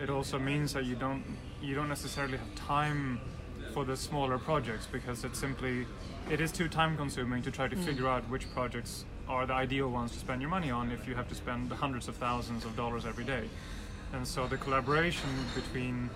it 0.00 0.10
also 0.10 0.38
means 0.38 0.72
that 0.72 0.84
you 0.84 0.96
don't 0.96 1.22
you 1.62 1.74
don't 1.74 1.88
necessarily 1.88 2.36
have 2.38 2.54
time 2.54 3.20
for 3.72 3.84
the 3.84 3.96
smaller 3.96 4.38
projects 4.38 4.86
because 4.86 5.24
it's 5.24 5.38
simply 5.38 5.86
it 6.30 6.40
is 6.40 6.52
too 6.52 6.68
time 6.68 6.96
consuming 6.96 7.42
to 7.42 7.50
try 7.50 7.66
to 7.68 7.76
Mm. 7.76 7.84
figure 7.84 8.08
out 8.08 8.22
which 8.28 8.46
projects 8.54 9.04
are 9.28 9.46
the 9.46 9.54
ideal 9.54 9.88
ones 9.88 10.12
to 10.12 10.18
spend 10.18 10.40
your 10.40 10.50
money 10.50 10.70
on 10.70 10.90
if 10.90 11.06
you 11.08 11.14
have 11.14 11.28
to 11.28 11.34
spend 11.34 11.70
hundreds 11.72 12.08
of 12.08 12.16
thousands 12.16 12.64
of 12.64 12.76
dollars 12.76 13.04
every 13.06 13.24
day 13.24 13.48
and 14.12 14.26
so 14.26 14.46
the 14.46 14.56
collaboration 14.56 15.28
between 15.54 16.10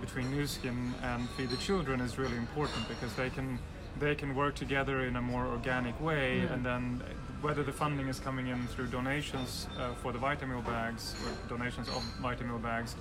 between 0.00 0.30
Nu 0.30 0.46
Skin 0.46 0.92
and 1.02 1.28
Feed 1.30 1.50
the 1.50 1.56
Children 1.56 2.00
is 2.00 2.18
really 2.18 2.36
important 2.36 2.86
because 2.88 3.12
they 3.14 3.30
can 3.30 3.58
they 3.98 4.14
can 4.14 4.34
work 4.34 4.54
together 4.54 5.02
in 5.06 5.16
a 5.16 5.22
more 5.22 5.46
organic 5.46 5.98
way 6.00 6.40
Mm. 6.42 6.52
and 6.52 6.64
then 6.66 7.02
whether 7.42 7.62
the 7.62 7.72
funding 7.72 8.08
is 8.08 8.18
coming 8.18 8.48
in 8.48 8.66
through 8.68 8.86
donations 8.86 9.68
uh, 9.78 9.92
for 10.02 10.10
the 10.12 10.18
VitaMeal 10.18 10.64
bags 10.64 11.14
or 11.24 11.30
donations 11.56 11.88
of 11.88 12.02
VitaMeal 12.22 12.60
bags 12.62 12.96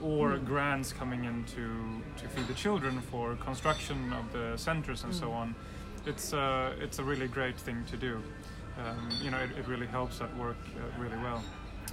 or 0.00 0.30
Mm. 0.32 0.44
grants 0.46 0.92
coming 0.92 1.24
in 1.24 1.44
to, 1.54 1.66
to 2.20 2.28
feed 2.28 2.46
the 2.48 2.54
children 2.54 3.00
for 3.10 3.34
construction 3.36 4.12
of 4.12 4.32
the 4.32 4.56
centers 4.56 5.04
and 5.04 5.14
so 5.14 5.26
Mm. 5.26 5.34
on 5.42 5.54
it's 6.06 6.32
uh, 6.32 6.72
it's 6.84 6.98
a 6.98 7.04
really 7.04 7.28
great 7.28 7.58
thing 7.66 7.84
to 7.90 7.96
do 7.96 8.22
um, 8.78 9.08
you 9.22 9.30
know 9.30 9.38
it, 9.38 9.50
it 9.58 9.66
really 9.68 9.86
helps 9.86 10.18
that 10.18 10.34
work 10.36 10.56
uh, 10.76 11.00
really 11.02 11.16
well 11.18 11.42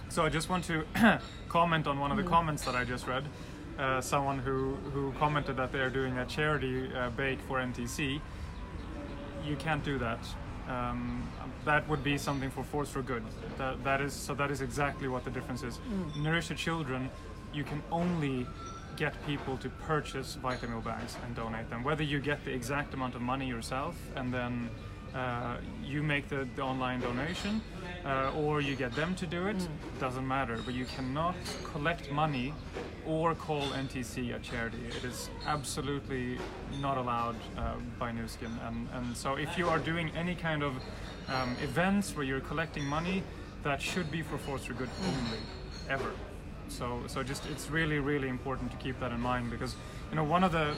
so 0.09 0.23
I 0.25 0.29
just 0.29 0.49
want 0.49 0.63
to 0.65 0.85
comment 1.49 1.85
on 1.87 1.99
one 1.99 2.11
of 2.11 2.17
the 2.17 2.23
Mm. 2.23 2.29
comments 2.29 2.63
that 2.65 2.75
I 2.75 2.83
just 2.85 3.07
read. 3.07 3.25
Uh, 3.77 3.99
someone 4.01 4.39
who, 4.39 4.75
who 4.93 5.11
commented 5.19 5.55
that 5.57 5.71
they 5.71 5.79
are 5.79 5.89
doing 5.89 6.17
a 6.17 6.25
charity 6.25 6.89
uh, 6.95 7.09
bake 7.11 7.39
for 7.41 7.59
NTC. 7.59 8.19
You 9.45 9.55
can't 9.57 9.83
do 9.83 9.97
that. 9.99 10.19
Um, 10.69 11.27
that 11.65 11.87
would 11.89 12.03
be 12.03 12.17
something 12.17 12.49
for 12.49 12.63
Force 12.63 12.89
for 12.89 13.01
Good. 13.01 13.23
That, 13.57 13.83
that 13.83 14.01
is 14.01 14.13
so. 14.13 14.33
That 14.33 14.49
is 14.49 14.61
exactly 14.61 15.07
what 15.07 15.23
the 15.25 15.29
difference 15.31 15.61
is. 15.63 15.77
Mm. 15.77 16.23
Nourish 16.23 16.47
the 16.47 16.55
children. 16.55 17.09
You 17.53 17.63
can 17.63 17.83
only 17.91 18.47
get 18.95 19.13
people 19.27 19.57
to 19.57 19.69
purchase 19.69 20.37
VitaMeal 20.41 20.83
bags 20.83 21.17
and 21.25 21.35
donate 21.35 21.69
them. 21.69 21.83
Whether 21.83 22.03
you 22.03 22.19
get 22.19 22.43
the 22.45 22.51
exact 22.53 22.93
amount 22.93 23.13
of 23.15 23.21
money 23.21 23.47
yourself 23.47 23.95
and 24.15 24.33
then 24.33 24.69
uh, 25.17 25.57
you 25.83 26.03
make 26.03 26.29
the, 26.29 26.47
the 26.55 26.61
online 26.61 26.99
donation, 27.01 27.61
uh, 28.05 28.31
or 28.37 28.61
you 28.61 28.75
get 28.75 28.93
them 28.95 29.15
to 29.15 29.25
do 29.25 29.47
it, 29.47 29.57
Mm. 29.57 29.99
doesn't 29.99 30.27
matter. 30.27 30.57
But 30.65 30.73
you 30.75 30.85
cannot 30.85 31.35
collect 31.73 32.11
money 32.11 32.53
or 33.05 33.33
call 33.35 33.61
NTC 33.73 34.35
a 34.35 34.39
charity. 34.39 34.77
It 34.97 35.03
is 35.03 35.29
absolutely 35.45 36.37
not 36.81 36.97
allowed 36.97 37.35
uh, 37.57 37.75
by 37.99 38.11
Nu 38.11 38.27
Skin. 38.27 38.51
And, 38.67 38.87
and 38.93 39.17
so 39.17 39.35
if 39.35 39.57
you 39.57 39.67
are 39.69 39.79
doing 39.79 40.11
any 40.15 40.35
kind 40.35 40.61
of 40.61 40.73
um, 41.29 41.55
events 41.63 42.15
where 42.15 42.25
you're 42.25 42.41
collecting 42.51 42.83
money, 42.85 43.23
that 43.63 43.81
should 43.81 44.11
be 44.11 44.21
for 44.21 44.37
Force 44.37 44.65
for 44.65 44.73
Good 44.73 44.89
only, 45.05 45.39
ever. 45.89 46.11
So, 46.69 47.01
so 47.07 47.23
just 47.23 47.43
it's 47.49 47.71
really, 47.71 47.99
really 47.99 48.27
important 48.29 48.71
to 48.71 48.77
keep 48.77 48.99
that 48.99 49.11
in 49.11 49.19
mind 49.21 49.49
because 49.49 49.75
you 50.11 50.15
know 50.15 50.23
one 50.23 50.43
of 50.43 50.51
the 50.51 50.75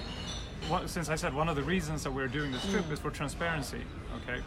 one, 0.67 0.87
since 0.87 1.09
I 1.09 1.15
said 1.15 1.33
one 1.33 1.49
of 1.49 1.55
the 1.55 1.63
reasons 1.63 2.03
that 2.03 2.11
we're 2.11 2.27
doing 2.27 2.51
this 2.51 2.65
trip 2.69 2.85
Mm. 2.85 2.91
is 2.91 2.99
for 2.99 3.11
transparency. 3.11 3.81
Okay, 4.23 4.41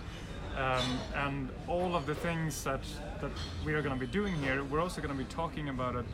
um, 0.56 0.98
and 1.14 1.48
all 1.66 1.94
of 1.96 2.06
the 2.06 2.14
things 2.14 2.62
that 2.64 2.80
that 3.20 3.30
we 3.64 3.72
are 3.74 3.82
going 3.82 3.94
to 3.98 4.00
be 4.06 4.10
doing 4.10 4.34
here, 4.36 4.62
we're 4.64 4.80
also 4.80 5.00
going 5.00 5.16
to 5.16 5.24
be 5.24 5.28
talking 5.32 5.68
about 5.68 5.94
it 5.96 6.04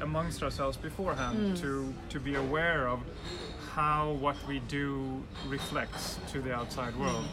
amongst 0.00 0.42
ourselves 0.42 0.76
beforehand 0.76 1.38
Mm. 1.38 1.60
to 1.60 1.94
to 2.10 2.20
be 2.20 2.34
aware 2.34 2.88
of 2.88 3.00
how 3.74 4.12
what 4.20 4.36
we 4.46 4.58
do 4.60 5.22
reflects 5.48 6.18
to 6.32 6.40
the 6.40 6.52
outside 6.54 6.94
world, 6.96 7.24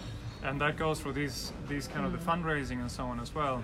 and 0.43 0.61
that 0.61 0.77
goes 0.77 0.99
for 0.99 1.11
these 1.11 1.51
these 1.67 1.87
kind 1.87 2.05
of 2.05 2.11
the 2.11 2.19
fundraising 2.31 2.79
and 2.81 2.91
so 2.91 3.03
on 3.05 3.19
as 3.19 3.33
well. 3.35 3.61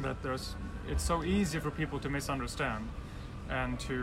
That 0.00 0.22
there's 0.22 0.54
it's 0.88 1.02
so 1.04 1.22
easy 1.24 1.58
for 1.60 1.70
people 1.70 1.98
to 2.00 2.08
misunderstand 2.08 2.88
and 3.50 3.78
to 3.80 3.94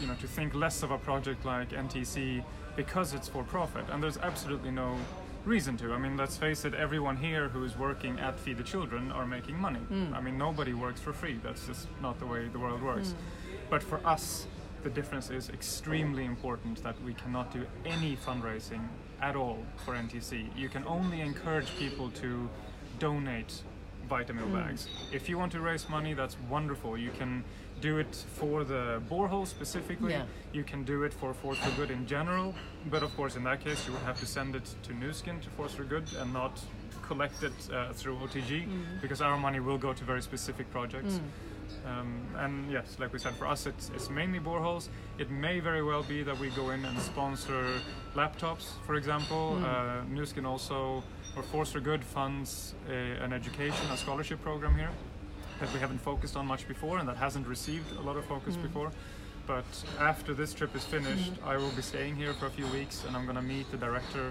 you 0.00 0.06
know 0.06 0.14
to 0.20 0.26
think 0.26 0.54
less 0.54 0.82
of 0.82 0.90
a 0.90 0.98
project 0.98 1.44
like 1.44 1.70
NTC 1.72 2.42
because 2.78 3.12
it's 3.12 3.26
for 3.28 3.42
profit 3.42 3.84
and 3.90 4.00
there's 4.00 4.18
absolutely 4.18 4.70
no 4.70 4.96
reason 5.44 5.76
to 5.76 5.92
I 5.92 5.98
mean 5.98 6.16
let's 6.16 6.36
face 6.36 6.64
it 6.64 6.74
everyone 6.74 7.16
here 7.16 7.48
who 7.48 7.64
is 7.64 7.76
working 7.76 8.20
at 8.20 8.38
Feed 8.38 8.56
the 8.58 8.62
Children 8.62 9.10
are 9.10 9.26
making 9.26 9.56
money 9.58 9.80
Mm. 9.90 10.14
I 10.16 10.20
mean 10.20 10.38
nobody 10.38 10.74
works 10.74 11.00
for 11.00 11.12
free 11.12 11.36
that's 11.42 11.66
just 11.66 11.88
not 12.00 12.14
the 12.20 12.26
way 12.26 12.42
the 12.56 12.60
world 12.64 12.80
works 12.82 13.14
but 13.68 13.82
for 13.82 13.98
us 14.14 14.46
the 14.84 14.90
difference 14.90 15.28
is 15.38 15.48
extremely 15.58 16.24
important 16.24 16.80
that 16.84 16.96
we 17.06 17.14
cannot 17.14 17.46
do 17.52 17.62
any 17.84 18.16
fundraising 18.26 18.82
at 19.20 19.34
all 19.34 19.58
for 19.84 19.92
NTC 19.94 20.32
you 20.62 20.68
can 20.68 20.84
only 20.86 21.20
encourage 21.20 21.70
people 21.84 22.10
to 22.22 22.48
donate 23.00 23.52
VitaMeal 24.08 24.48
Mm. 24.50 24.54
bags. 24.62 24.88
If 25.12 25.28
you 25.28 25.36
want 25.36 25.52
to 25.52 25.60
raise 25.60 25.84
money, 25.90 26.14
that's 26.14 26.36
wonderful. 26.48 26.96
You 26.96 27.10
can 27.20 27.44
do 27.80 27.98
it 27.98 28.24
for 28.34 28.64
the 28.64 29.00
borehole 29.10 29.46
specifically. 29.46 30.12
Yeah. 30.12 30.24
You 30.52 30.64
can 30.64 30.84
do 30.84 31.02
it 31.04 31.12
for 31.12 31.32
Force 31.34 31.58
for 31.58 31.70
Good 31.76 31.90
in 31.90 32.06
general. 32.06 32.54
But 32.90 33.02
of 33.02 33.14
course, 33.16 33.36
in 33.36 33.44
that 33.44 33.60
case, 33.64 33.86
you 33.86 33.92
would 33.92 34.02
have 34.02 34.18
to 34.20 34.26
send 34.26 34.54
it 34.56 34.74
to 34.84 34.92
Nu 34.94 35.12
Skin 35.12 35.40
to 35.40 35.50
Force 35.50 35.72
for 35.74 35.84
Good 35.84 36.04
and 36.20 36.32
not 36.32 36.60
collect 37.06 37.42
it 37.42 37.52
uh, 37.72 37.92
through 37.92 38.16
OTG 38.16 38.66
Mm. 38.66 39.00
because 39.00 39.20
our 39.22 39.36
money 39.38 39.60
will 39.60 39.78
go 39.78 39.92
to 39.92 40.04
very 40.04 40.22
specific 40.22 40.70
projects. 40.70 41.14
Mm. 41.14 41.20
Um, 41.86 42.22
and 42.36 42.70
yes, 42.70 42.96
like 42.98 43.12
we 43.12 43.18
said, 43.18 43.34
for 43.34 43.46
us 43.46 43.66
it's, 43.66 43.90
it's 43.94 44.10
mainly 44.10 44.40
boreholes. 44.40 44.88
It 45.18 45.30
may 45.30 45.60
very 45.60 45.82
well 45.82 46.02
be 46.02 46.22
that 46.22 46.38
we 46.38 46.48
go 46.50 46.70
in 46.70 46.84
and 46.84 46.98
sponsor 46.98 47.64
laptops, 48.14 48.72
for 48.86 48.94
example. 48.96 49.56
Mm. 49.58 49.64
Uh, 49.64 50.04
Nu 50.14 50.26
Skin 50.26 50.44
also, 50.46 51.02
or 51.36 51.42
Force 51.42 51.72
for 51.72 51.80
Good 51.80 52.04
funds 52.04 52.74
a, 52.90 52.92
an 53.24 53.32
education, 53.32 53.86
a 53.92 53.96
scholarship 53.96 54.42
program 54.42 54.74
here 54.76 54.90
that 55.60 55.72
we 55.72 55.80
haven't 55.80 55.98
focused 55.98 56.36
on 56.36 56.46
much 56.46 56.66
before 56.68 56.98
and 56.98 57.08
that 57.08 57.16
hasn't 57.16 57.46
received 57.46 57.96
a 57.96 58.00
lot 58.00 58.16
of 58.16 58.24
focus 58.26 58.56
Mm. 58.56 58.62
before. 58.62 58.92
But 59.48 59.64
after 59.98 60.34
this 60.34 60.52
trip 60.52 60.76
is 60.76 60.84
finished, 60.84 61.32
I 61.42 61.56
will 61.56 61.70
be 61.70 61.80
staying 61.80 62.16
here 62.16 62.34
for 62.34 62.46
a 62.46 62.50
few 62.50 62.66
weeks 62.66 63.04
and 63.06 63.16
I'm 63.16 63.24
going 63.24 63.36
to 63.36 63.42
meet 63.42 63.70
the 63.70 63.78
director 63.78 64.30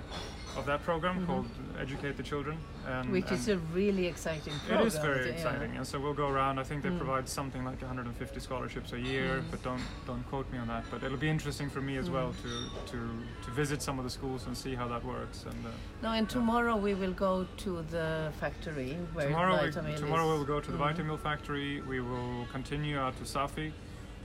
of 0.56 0.66
that 0.68 0.84
program 0.84 1.26
called 1.26 1.48
Educate 1.80 2.18
the 2.18 2.24
Children. 2.24 2.58
And, 2.88 3.12
Which 3.12 3.32
is 3.32 3.48
a 3.50 3.58
really 3.74 4.06
exciting 4.06 4.54
program. 4.60 4.82
it 4.84 4.88
is 4.88 4.98
very 4.98 5.26
yeah. 5.26 5.34
exciting, 5.34 5.76
and 5.76 5.86
so 5.86 6.00
we'll 6.00 6.14
go 6.14 6.30
around. 6.30 6.58
I 6.60 6.64
think 6.64 6.82
they 6.84 6.90
Mm. 6.90 6.98
provide 6.98 7.28
something 7.30 7.64
like 7.66 7.82
150 7.82 8.40
scholarships 8.40 8.94
a 8.94 9.00
year, 9.00 9.40
Mm. 9.42 9.52
but 9.52 9.62
don't 9.64 9.82
don't 10.08 10.24
quote 10.30 10.50
me 10.52 10.58
on 10.60 10.68
that. 10.68 10.84
But 10.92 11.04
it'll 11.04 11.18
be 11.28 11.30
interesting 11.30 11.70
for 11.70 11.82
me 11.82 11.98
as 11.98 12.10
well 12.10 12.30
Mm. 12.32 12.42
to 12.44 12.52
to 12.92 12.98
to 13.46 13.52
visit 13.52 13.82
some 13.82 14.00
of 14.00 14.04
the 14.06 14.10
schools 14.20 14.48
and 14.48 14.56
see 14.58 14.74
how 14.76 14.88
that 14.88 15.04
works. 15.04 15.44
And 15.50 15.66
uh, 15.66 15.70
No, 16.02 16.12
and 16.12 16.28
tomorrow 16.30 16.76
we 16.88 16.94
will 16.96 17.14
go 17.28 17.46
to 17.66 17.72
the 17.96 18.32
factory 18.40 18.94
where 19.14 19.28
tomorrow, 19.28 19.64
we, 19.64 19.72
tomorrow 19.72 20.32
is. 20.32 20.38
we'll 20.38 20.46
go 20.56 20.60
to 20.62 20.72
the 20.72 20.78
Mhm. 20.78 20.86
VitaMeal 20.96 21.20
factory. 21.20 21.82
We 21.82 22.00
will 22.02 22.48
continue 22.52 22.98
out 22.98 23.16
to 23.18 23.26
Safi, 23.26 23.72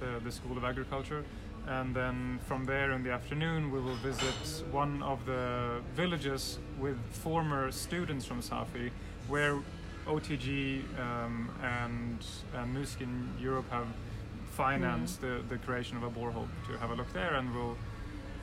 the, 0.03 0.21
the 0.25 0.33
School 0.33 0.57
of 0.57 0.65
Agriculture, 0.65 1.25
and 1.67 1.95
then 1.95 2.41
from 2.47 2.65
there 2.65 2.93
in 2.93 3.03
the 3.03 3.11
afternoon 3.11 3.71
we 3.71 3.81
will 3.81 3.97
visit 3.97 4.65
one 4.73 5.03
of 5.03 5.25
the 5.27 5.81
villages 5.95 6.59
with 6.79 6.99
former 7.13 7.71
students 7.71 8.25
from 8.25 8.41
Safi, 8.41 8.91
where 9.29 9.59
OTG 10.07 10.83
um, 10.99 11.51
and, 11.63 12.19
and 12.57 12.75
Nu 12.75 12.85
Skin 12.85 13.29
Europe 13.41 13.71
have 13.71 13.87
financed 14.51 15.21
the, 15.21 15.43
the 15.49 15.57
creation 15.59 15.97
of 15.97 16.03
a 16.03 16.11
borehole 16.11 16.49
to 16.67 16.79
have 16.79 16.91
a 16.91 16.95
look 16.95 17.13
there, 17.13 17.35
and 17.35 17.55
we'll 17.55 17.77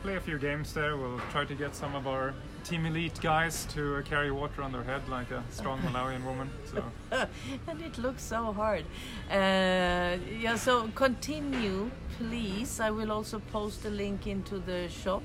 play 0.01 0.15
a 0.15 0.21
few 0.21 0.39
games 0.39 0.73
there. 0.73 0.95
We'll 0.95 1.21
try 1.31 1.45
to 1.45 1.55
get 1.55 1.75
some 1.75 1.95
of 1.95 2.07
our 2.07 2.33
team 2.63 2.85
elite 2.85 3.19
guys 3.21 3.65
to 3.73 3.95
uh, 3.95 4.01
carry 4.01 4.31
water 4.31 4.61
on 4.61 4.71
their 4.71 4.83
head 4.83 5.07
like 5.09 5.31
a 5.31 5.43
strong 5.49 5.79
Malawian 5.79 6.23
woman. 6.25 6.49
So 6.65 6.83
and 7.67 7.81
it 7.81 7.97
looks 7.97 8.23
so 8.23 8.53
hard. 8.53 8.85
Uh, 9.29 10.17
yeah, 10.39 10.55
so 10.55 10.89
continue, 10.95 11.89
please. 12.17 12.79
I 12.79 12.91
will 12.91 13.11
also 13.11 13.39
post 13.51 13.85
a 13.85 13.89
link 13.89 14.27
into 14.27 14.59
the 14.59 14.89
shop 14.89 15.23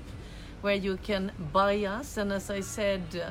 where 0.61 0.76
you 0.76 0.97
can 1.03 1.33
buy 1.53 1.85
us. 1.85 2.17
And 2.17 2.33
as 2.33 2.50
I 2.50 2.61
said, 2.61 3.03
uh, 3.14 3.31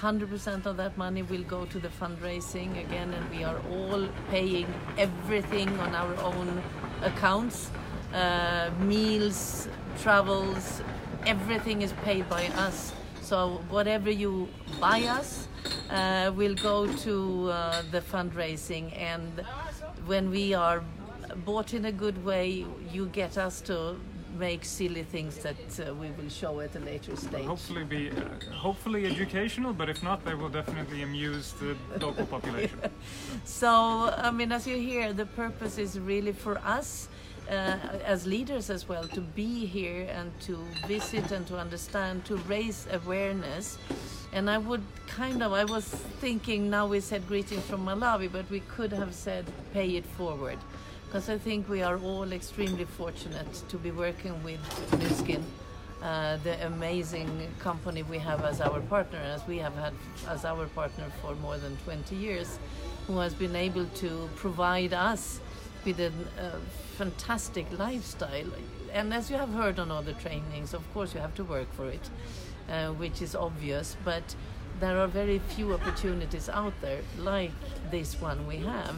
100% 0.00 0.66
of 0.66 0.76
that 0.78 0.96
money 0.96 1.22
will 1.22 1.42
go 1.42 1.66
to 1.66 1.78
the 1.78 1.88
fundraising 1.88 2.80
again, 2.82 3.12
and 3.12 3.30
we 3.30 3.44
are 3.44 3.60
all 3.70 4.08
paying 4.30 4.66
everything 4.96 5.68
on 5.78 5.94
our 5.94 6.16
own 6.22 6.62
accounts 7.02 7.70
uh, 8.14 8.70
meals, 8.80 9.68
travels, 10.00 10.82
everything 11.26 11.82
is 11.82 11.92
paid 12.04 12.28
by 12.28 12.46
us. 12.48 12.92
So 13.22 13.60
whatever 13.70 14.10
you 14.10 14.48
buy 14.80 15.02
us 15.02 15.48
uh, 15.90 16.32
will 16.34 16.54
go 16.56 16.86
to 16.86 17.50
uh, 17.50 17.82
the 17.92 18.00
fundraising, 18.00 18.96
and 18.98 19.44
when 20.06 20.28
we 20.30 20.54
are 20.54 20.82
bought 21.44 21.72
in 21.72 21.84
a 21.84 21.92
good 21.92 22.24
way, 22.24 22.66
you 22.92 23.06
get 23.06 23.38
us 23.38 23.60
to 23.62 23.96
make 24.38 24.64
silly 24.64 25.02
things 25.02 25.38
that 25.38 25.56
uh, 25.78 25.94
we 25.94 26.10
will 26.12 26.28
show 26.28 26.60
at 26.60 26.74
a 26.74 26.78
later 26.80 27.14
stage. 27.16 27.44
hopefully 27.44 27.84
be 27.84 28.10
uh, 28.10 28.14
hopefully 28.52 29.06
educational, 29.06 29.72
but 29.72 29.88
if 29.88 30.02
not, 30.02 30.24
they 30.24 30.34
will 30.34 30.48
definitely 30.48 31.02
amuse 31.02 31.52
the 31.60 31.76
local 32.00 32.26
population. 32.26 32.78
So, 33.44 33.70
I 34.16 34.30
mean, 34.30 34.52
as 34.52 34.66
you 34.66 34.76
hear, 34.76 35.12
the 35.12 35.26
purpose 35.26 35.78
is 35.78 35.98
really 35.98 36.32
for 36.32 36.58
us 36.58 37.08
uh, 37.48 37.76
as 38.04 38.26
leaders 38.26 38.70
as 38.70 38.88
well 38.88 39.04
to 39.04 39.20
be 39.20 39.66
here 39.66 40.08
and 40.10 40.30
to 40.40 40.56
visit 40.86 41.30
and 41.32 41.46
to 41.46 41.58
understand, 41.58 42.24
to 42.24 42.36
raise 42.48 42.86
awareness. 42.92 43.78
And 44.32 44.48
I 44.48 44.58
would 44.58 44.82
kind 45.06 45.42
of, 45.42 45.52
I 45.52 45.64
was 45.64 45.84
thinking 45.84 46.70
now 46.70 46.86
we 46.86 47.00
said 47.00 47.26
greetings 47.28 47.64
from 47.64 47.84
Malawi, 47.84 48.30
but 48.32 48.48
we 48.50 48.60
could 48.60 48.92
have 48.92 49.14
said 49.14 49.44
pay 49.72 49.96
it 49.96 50.06
forward. 50.06 50.58
Because 51.06 51.28
I 51.28 51.36
think 51.36 51.68
we 51.68 51.82
are 51.82 51.98
all 51.98 52.32
extremely 52.32 52.86
fortunate 52.86 53.52
to 53.68 53.76
be 53.76 53.90
working 53.90 54.42
with 54.42 54.60
Nu 54.98 55.08
Skin. 55.10 55.44
Uh, 56.02 56.36
the 56.38 56.66
amazing 56.66 57.48
company 57.60 58.02
we 58.02 58.18
have 58.18 58.44
as 58.44 58.60
our 58.60 58.80
partner, 58.80 59.20
as 59.20 59.46
we 59.46 59.58
have 59.58 59.74
had 59.74 59.92
as 60.26 60.44
our 60.44 60.66
partner 60.66 61.04
for 61.20 61.36
more 61.36 61.58
than 61.58 61.76
20 61.84 62.16
years, 62.16 62.58
who 63.06 63.18
has 63.18 63.34
been 63.34 63.54
able 63.54 63.86
to 63.86 64.28
provide 64.34 64.92
us 64.92 65.38
with 65.84 66.00
a 66.00 66.06
uh, 66.06 66.58
fantastic 66.96 67.66
lifestyle. 67.78 68.50
And 68.92 69.12
as 69.12 69.30
you 69.30 69.36
have 69.36 69.50
heard 69.50 69.78
on 69.78 69.90
other 69.90 70.12
trainings, 70.12 70.74
of 70.74 70.82
course, 70.92 71.14
you 71.14 71.20
have 71.20 71.34
to 71.36 71.44
work 71.44 71.72
for 71.72 71.88
it, 71.88 72.10
uh, 72.68 72.90
which 72.90 73.22
is 73.22 73.34
obvious, 73.34 73.96
but 74.04 74.34
there 74.80 74.98
are 74.98 75.06
very 75.06 75.38
few 75.38 75.72
opportunities 75.74 76.48
out 76.48 76.74
there 76.80 77.00
like 77.18 77.52
this 77.90 78.20
one 78.20 78.46
we 78.46 78.58
have. 78.58 78.96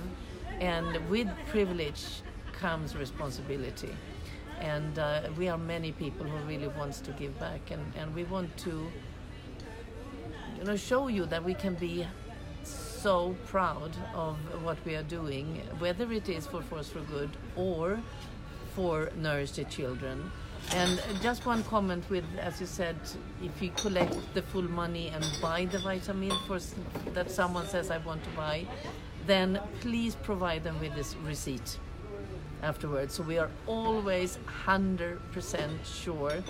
And 0.60 1.08
with 1.08 1.28
privilege 1.50 2.22
comes 2.52 2.96
responsibility 2.96 3.90
and 4.60 4.98
uh, 4.98 5.22
we 5.36 5.48
are 5.48 5.58
many 5.58 5.92
people 5.92 6.26
who 6.26 6.38
really 6.48 6.68
wants 6.68 7.00
to 7.00 7.10
give 7.12 7.38
back 7.38 7.70
and, 7.70 7.82
and 7.96 8.14
we 8.14 8.24
want 8.24 8.56
to 8.56 8.90
you 10.58 10.64
know 10.64 10.76
show 10.76 11.08
you 11.08 11.26
that 11.26 11.42
we 11.42 11.54
can 11.54 11.74
be 11.74 12.06
so 13.04 13.36
proud 13.46 13.92
of 14.14 14.36
what 14.66 14.78
we 14.86 14.94
are 14.94 15.08
doing 15.14 15.46
whether 15.78 16.10
it 16.18 16.28
is 16.28 16.46
for 16.46 16.62
force 16.62 16.88
for 16.88 17.00
good 17.00 17.30
or 17.54 18.00
for 18.74 19.10
nourish 19.16 19.52
the 19.58 19.64
children 19.64 20.30
and 20.72 21.02
just 21.22 21.44
one 21.44 21.62
comment 21.64 22.02
with 22.08 22.24
as 22.40 22.60
you 22.60 22.66
said 22.66 22.96
if 23.42 23.60
you 23.62 23.70
collect 23.76 24.16
the 24.32 24.40
full 24.40 24.68
money 24.82 25.06
and 25.14 25.24
buy 25.42 25.66
the 25.66 25.78
vitamin 25.80 26.32
for 26.46 26.58
that 27.12 27.30
someone 27.30 27.66
says 27.66 27.90
i 27.90 27.98
want 27.98 28.24
to 28.24 28.30
buy 28.30 28.66
then 29.26 29.60
please 29.80 30.14
provide 30.30 30.64
them 30.64 30.78
with 30.80 30.94
this 30.94 31.14
receipt 31.26 31.78
afterwards. 32.62 33.14
So 33.14 33.22
we 33.22 33.38
are 33.38 33.50
always 33.66 34.38
100% 34.66 35.18
sure 35.84 36.42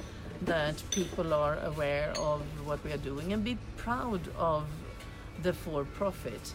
that 0.42 0.82
people 0.90 1.32
are 1.32 1.58
aware 1.64 2.12
of 2.18 2.42
what 2.66 2.82
we 2.84 2.92
are 2.92 2.98
doing 2.98 3.32
and 3.32 3.44
be 3.44 3.58
proud 3.76 4.20
of 4.36 4.64
the 5.42 5.52
for 5.52 5.84
profit. 5.84 6.54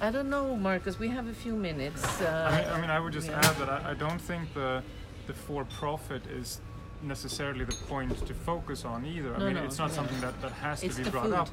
I 0.00 0.10
don't 0.10 0.30
know, 0.30 0.54
Marcus, 0.56 0.98
we 0.98 1.08
have 1.08 1.26
a 1.26 1.32
few 1.34 1.54
minutes. 1.54 2.20
Uh, 2.20 2.48
I 2.52 2.56
mean, 2.60 2.70
I 2.70 2.80
mean, 2.82 2.90
I 2.90 3.00
would 3.00 3.12
just 3.12 3.28
yeah. 3.28 3.40
add 3.44 3.56
that 3.56 3.68
I, 3.68 3.90
I 3.90 3.94
don't 3.94 4.20
think 4.20 4.52
the 4.54 4.82
the 5.26 5.34
for 5.34 5.64
profit 5.64 6.24
is 6.28 6.60
necessarily 7.02 7.64
the 7.64 7.76
point 7.86 8.16
to 8.26 8.34
focus 8.34 8.84
on 8.84 9.04
either. 9.06 9.34
I 9.34 9.38
No, 9.38 9.44
mean, 9.46 9.54
no, 9.56 9.64
it's 9.64 9.78
not 9.78 9.92
something 9.92 10.20
that, 10.20 10.40
that 10.42 10.50
has 10.52 10.82
It's 10.82 10.96
to 10.96 11.04
be 11.04 11.10
brought 11.10 11.26
food. 11.26 11.34
up. 11.34 11.48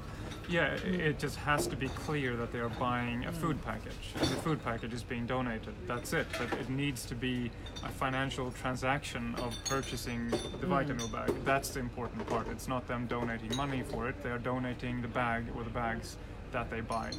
Yeah, 0.50 0.76
Mm. 0.78 1.00
it 1.00 1.20
just 1.20 1.36
has 1.38 1.68
to 1.68 1.76
be 1.76 1.88
clear 1.90 2.36
that 2.38 2.52
they 2.52 2.60
are 2.60 2.70
buying 2.70 3.26
a 3.26 3.32
food 3.32 3.62
package. 3.64 4.14
And 4.20 4.28
the 4.30 4.36
food 4.38 4.64
package 4.64 4.94
is 4.94 5.04
being 5.04 5.26
donated. 5.28 5.74
That's 5.88 6.14
it. 6.14 6.26
But 6.40 6.52
it 6.60 6.70
needs 6.70 7.06
to 7.08 7.16
be 7.16 7.52
a 7.84 7.90
financial 7.90 8.50
transaction 8.52 9.36
of 9.36 9.54
purchasing 9.66 10.30
the 10.30 10.66
Mm. 10.68 10.70
VitaMeal 10.88 11.12
bag. 11.12 11.32
That's 11.44 11.70
the 11.70 11.80
important 11.80 12.26
part. 12.28 12.48
It's 12.48 12.68
not 12.68 12.88
them 12.88 13.06
donating 13.06 13.56
money 13.56 13.84
for 13.84 14.08
it. 14.10 14.24
They 14.24 14.32
are 14.32 14.40
donating 14.40 15.02
the 15.02 15.08
bag 15.10 15.46
or 15.56 15.64
the 15.64 15.70
bags 15.70 16.18
that 16.56 16.70
they 16.70 16.82
buy. 16.82 17.12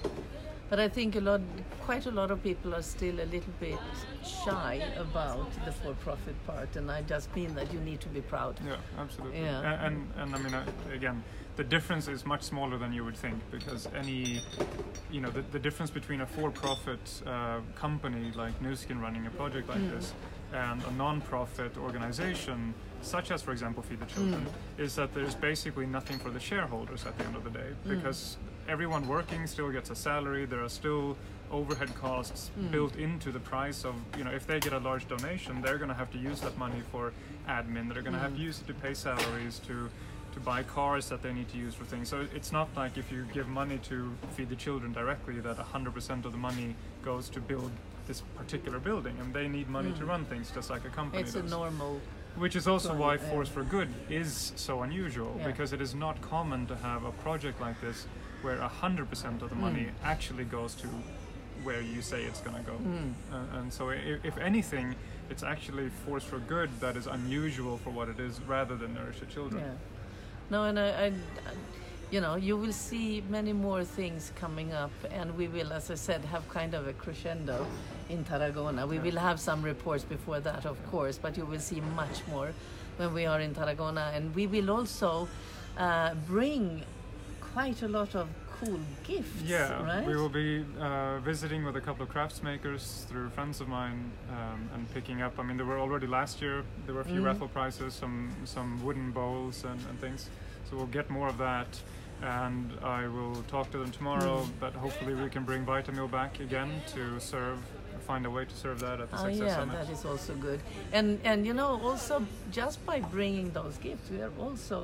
But 0.70 0.80
I 0.80 0.88
think 0.88 1.14
a 1.14 1.20
lot, 1.20 1.40
quite 1.84 2.06
a 2.06 2.10
lot 2.10 2.30
of 2.32 2.42
people 2.42 2.74
are 2.74 2.82
still 2.82 3.14
a 3.20 3.28
little 3.34 3.52
bit 3.60 3.78
shy 4.44 4.82
about 4.98 5.48
the 5.64 5.70
for-profit 5.70 6.34
part, 6.46 6.74
and 6.76 6.90
I 6.90 7.02
just 7.02 7.28
mean 7.36 7.54
that 7.54 7.72
you 7.72 7.78
need 7.80 8.00
to 8.00 8.08
be 8.08 8.20
proud. 8.20 8.54
Yeah, 8.66 8.76
absolutely. 8.98 9.42
Yeah. 9.42 9.60
A- 9.60 9.86
And, 9.86 9.96
and 10.16 10.34
I 10.34 10.38
mean, 10.38 10.54
uh, 10.54 10.64
again, 10.92 11.22
the 11.56 11.62
difference 11.64 12.08
is 12.08 12.26
much 12.26 12.42
smaller 12.42 12.78
than 12.78 12.92
you 12.92 13.04
would 13.04 13.16
think 13.16 13.38
because 13.52 13.88
any, 13.94 14.40
you 15.12 15.20
know, 15.20 15.30
the, 15.30 15.42
the 15.52 15.58
difference 15.60 15.92
between 15.92 16.20
a 16.22 16.26
for-profit 16.26 17.04
uh, 17.26 17.60
company 17.76 18.32
like 18.34 18.54
Nu 18.60 18.74
Skin 18.74 18.98
running 19.00 19.26
a 19.26 19.30
project 19.30 19.68
like 19.68 19.78
Mm. 19.86 19.90
this 19.96 20.14
and 20.52 20.82
a 20.84 20.90
non-profit 21.04 21.72
organization 21.78 22.74
such 23.02 23.30
as, 23.30 23.40
for 23.42 23.52
example, 23.52 23.82
Feed 23.88 24.00
the 24.00 24.06
Children, 24.14 24.42
Mm. 24.44 24.84
is 24.84 24.94
that 24.96 25.14
there's 25.14 25.36
basically 25.50 25.86
nothing 25.86 26.18
for 26.18 26.30
the 26.30 26.40
shareholders 26.40 27.06
at 27.06 27.16
the 27.18 27.24
end 27.28 27.36
of 27.36 27.44
the 27.44 27.50
day 27.60 27.70
Mm. 27.74 27.88
because 27.94 28.36
everyone 28.68 29.06
working 29.06 29.46
still 29.46 29.70
gets 29.70 29.90
a 29.90 29.94
salary. 29.94 30.44
There 30.44 30.62
are 30.62 30.68
still 30.68 31.16
overhead 31.52 31.94
costs 31.94 32.50
Mm. 32.58 32.70
built 32.72 32.96
into 32.96 33.30
the 33.30 33.38
price 33.38 33.84
of 33.84 33.94
you 34.18 34.24
know 34.24 34.32
if 34.32 34.46
they 34.48 34.58
get 34.58 34.72
a 34.72 34.78
large 34.80 35.06
donation 35.06 35.62
they're 35.62 35.78
going 35.78 35.88
to 35.88 35.94
have 35.94 36.10
to 36.10 36.18
use 36.18 36.40
that 36.40 36.58
money 36.58 36.82
for 36.90 37.12
admin 37.48 37.88
they're 37.92 38.02
going 38.02 38.14
to 38.14 38.18
have 38.18 38.32
to 38.34 38.40
Mm. 38.40 38.48
use 38.50 38.60
it 38.60 38.66
to 38.66 38.74
pay 38.74 38.94
salaries 38.94 39.60
to 39.60 39.88
to 40.34 40.40
buy 40.40 40.64
cars 40.64 41.08
that 41.08 41.22
they 41.22 41.32
need 41.32 41.48
to 41.50 41.56
use 41.56 41.72
for 41.72 41.84
things 41.84 42.08
so 42.08 42.26
it's 42.34 42.50
not 42.50 42.68
like 42.76 42.98
if 42.98 43.12
you 43.12 43.24
give 43.32 43.46
money 43.46 43.78
to 43.78 44.12
feed 44.34 44.48
the 44.48 44.56
children 44.56 44.92
directly 44.92 45.38
that 45.40 45.56
100% 45.56 46.24
of 46.26 46.32
the 46.32 46.38
money 46.38 46.74
goes 47.04 47.28
to 47.30 47.40
build 47.40 47.70
this 48.08 48.22
particular 48.36 48.80
building 48.80 49.16
and 49.20 49.32
they 49.32 49.46
need 49.46 49.68
money 49.68 49.92
to 49.92 50.02
Mm. 50.04 50.08
run 50.08 50.24
things 50.24 50.50
just 50.50 50.68
like 50.68 50.84
a 50.84 50.90
company 50.90 51.22
It's 51.22 51.36
a 51.36 51.42
does 51.42 51.50
normal. 51.52 52.00
which 52.34 52.56
is 52.56 52.66
also 52.66 52.92
why. 52.92 53.16
Force 53.18 53.48
for 53.48 53.62
Good 53.62 53.88
is 54.10 54.52
so 54.56 54.82
unusual 54.82 55.32
Yeah. 55.38 55.46
because 55.46 55.72
it 55.72 55.80
is 55.80 55.94
not 55.94 56.20
common 56.20 56.66
to 56.66 56.74
have 56.76 57.04
a 57.04 57.12
project 57.12 57.60
like 57.60 57.80
this 57.80 58.06
where 58.46 58.58
100% 58.58 59.42
of 59.42 59.48
the 59.50 59.56
money 59.56 59.86
Mm. 59.86 59.92
actually 60.12 60.44
goes 60.44 60.72
to 60.82 60.86
where 61.64 61.80
you 61.80 62.00
say 62.00 62.22
it's 62.22 62.40
going 62.40 62.56
to 62.64 62.70
go. 62.72 62.76
Mm. 62.78 63.12
Uh, 63.32 63.58
and 63.58 63.72
so, 63.72 63.90
if, 63.90 64.24
if 64.24 64.36
anything, 64.38 64.94
it's 65.30 65.42
actually 65.42 65.88
Force 66.04 66.22
for 66.22 66.38
Good 66.38 66.70
that 66.80 66.96
is 66.96 67.06
unusual 67.08 67.76
for 67.78 67.90
what 67.90 68.08
it 68.08 68.20
is 68.20 68.40
rather 68.46 68.76
than 68.76 68.94
Nourish 68.94 69.18
the 69.20 69.26
Children. 69.26 69.62
Yeah. 69.64 69.72
No, 70.50 70.58
and 70.68 70.78
I, 70.78 70.88
I, 71.06 71.12
you 72.12 72.20
know, 72.20 72.36
you 72.36 72.56
will 72.56 72.72
see 72.72 73.08
many 73.28 73.52
more 73.52 73.82
things 73.84 74.30
coming 74.36 74.72
up, 74.72 74.92
and 75.10 75.36
we 75.36 75.48
will, 75.48 75.72
as 75.72 75.90
I 75.90 75.96
said, 75.96 76.24
have 76.26 76.48
kind 76.48 76.72
of 76.74 76.86
a 76.86 76.92
crescendo 76.92 77.66
in 78.08 78.22
Tarragona. 78.24 78.86
We 78.86 78.96
Yeah. 78.96 79.02
will 79.06 79.18
have 79.28 79.38
some 79.40 79.60
reports 79.72 80.04
before 80.04 80.38
that, 80.48 80.66
of 80.66 80.76
course, 80.92 81.18
but 81.24 81.36
you 81.36 81.44
will 81.46 81.64
see 81.70 81.80
much 82.02 82.18
more 82.28 82.50
when 82.98 83.12
we 83.12 83.26
are 83.26 83.40
in 83.40 83.52
Tarragona, 83.54 84.04
and 84.16 84.32
we 84.36 84.46
will 84.46 84.70
also 84.70 85.26
uh, 85.78 86.14
bring 86.28 86.82
quite 87.56 87.80
a 87.82 87.88
lot 87.88 88.14
of 88.14 88.28
cool 88.60 88.78
gifts. 89.02 89.42
Yeah, 89.42 89.82
right? 89.82 90.06
we 90.06 90.14
will 90.14 90.28
be 90.28 90.62
uh, 90.78 91.18
visiting 91.20 91.64
with 91.64 91.76
a 91.76 91.80
couple 91.80 92.02
of 92.02 92.10
crafts 92.10 92.42
makers 92.42 93.06
through 93.08 93.30
friends 93.30 93.62
of 93.62 93.68
mine 93.68 94.10
um, 94.30 94.68
and 94.74 94.82
picking 94.92 95.22
up. 95.22 95.38
I 95.38 95.42
mean, 95.42 95.56
there 95.56 95.64
were 95.64 95.78
already 95.78 96.06
last 96.06 96.42
year. 96.42 96.64
There 96.84 96.94
were 96.94 97.00
a 97.00 97.04
few 97.14 97.22
Mm. 97.22 97.30
raffle 97.30 97.48
prizes, 97.48 97.94
some 97.94 98.18
some 98.44 98.70
wooden 98.84 99.10
bowls 99.10 99.64
and, 99.64 99.80
and 99.88 99.98
things. 100.04 100.20
So 100.66 100.76
we'll 100.76 100.94
get 100.98 101.08
more 101.18 101.28
of 101.34 101.38
that, 101.38 101.70
and 102.22 102.66
I 103.00 103.08
will 103.16 103.36
talk 103.54 103.66
to 103.74 103.78
them 103.78 103.90
tomorrow. 103.90 104.36
Mm. 104.42 104.50
But 104.60 104.72
hopefully, 104.84 105.14
we 105.14 105.30
can 105.30 105.44
bring 105.50 105.64
VitaMeal 105.64 106.10
back 106.10 106.32
again 106.40 106.70
to 106.94 107.18
serve, 107.32 107.58
find 108.10 108.26
a 108.26 108.30
way 108.36 108.44
to 108.52 108.56
serve 108.64 108.78
that 108.80 109.00
at 109.02 109.08
the 109.10 109.16
Oh 109.16 109.24
Success 109.28 109.48
yeah, 109.48 109.56
Summit. 109.56 109.74
that 109.80 109.90
is 109.96 110.04
also 110.04 110.32
good. 110.48 110.60
And 110.92 111.08
and 111.30 111.38
you 111.48 111.54
know 111.60 111.70
also 111.88 112.14
just 112.58 112.78
by 112.90 112.98
bringing 113.16 113.46
those 113.60 113.74
gifts, 113.88 114.10
we 114.10 114.18
are 114.26 114.34
also 114.46 114.78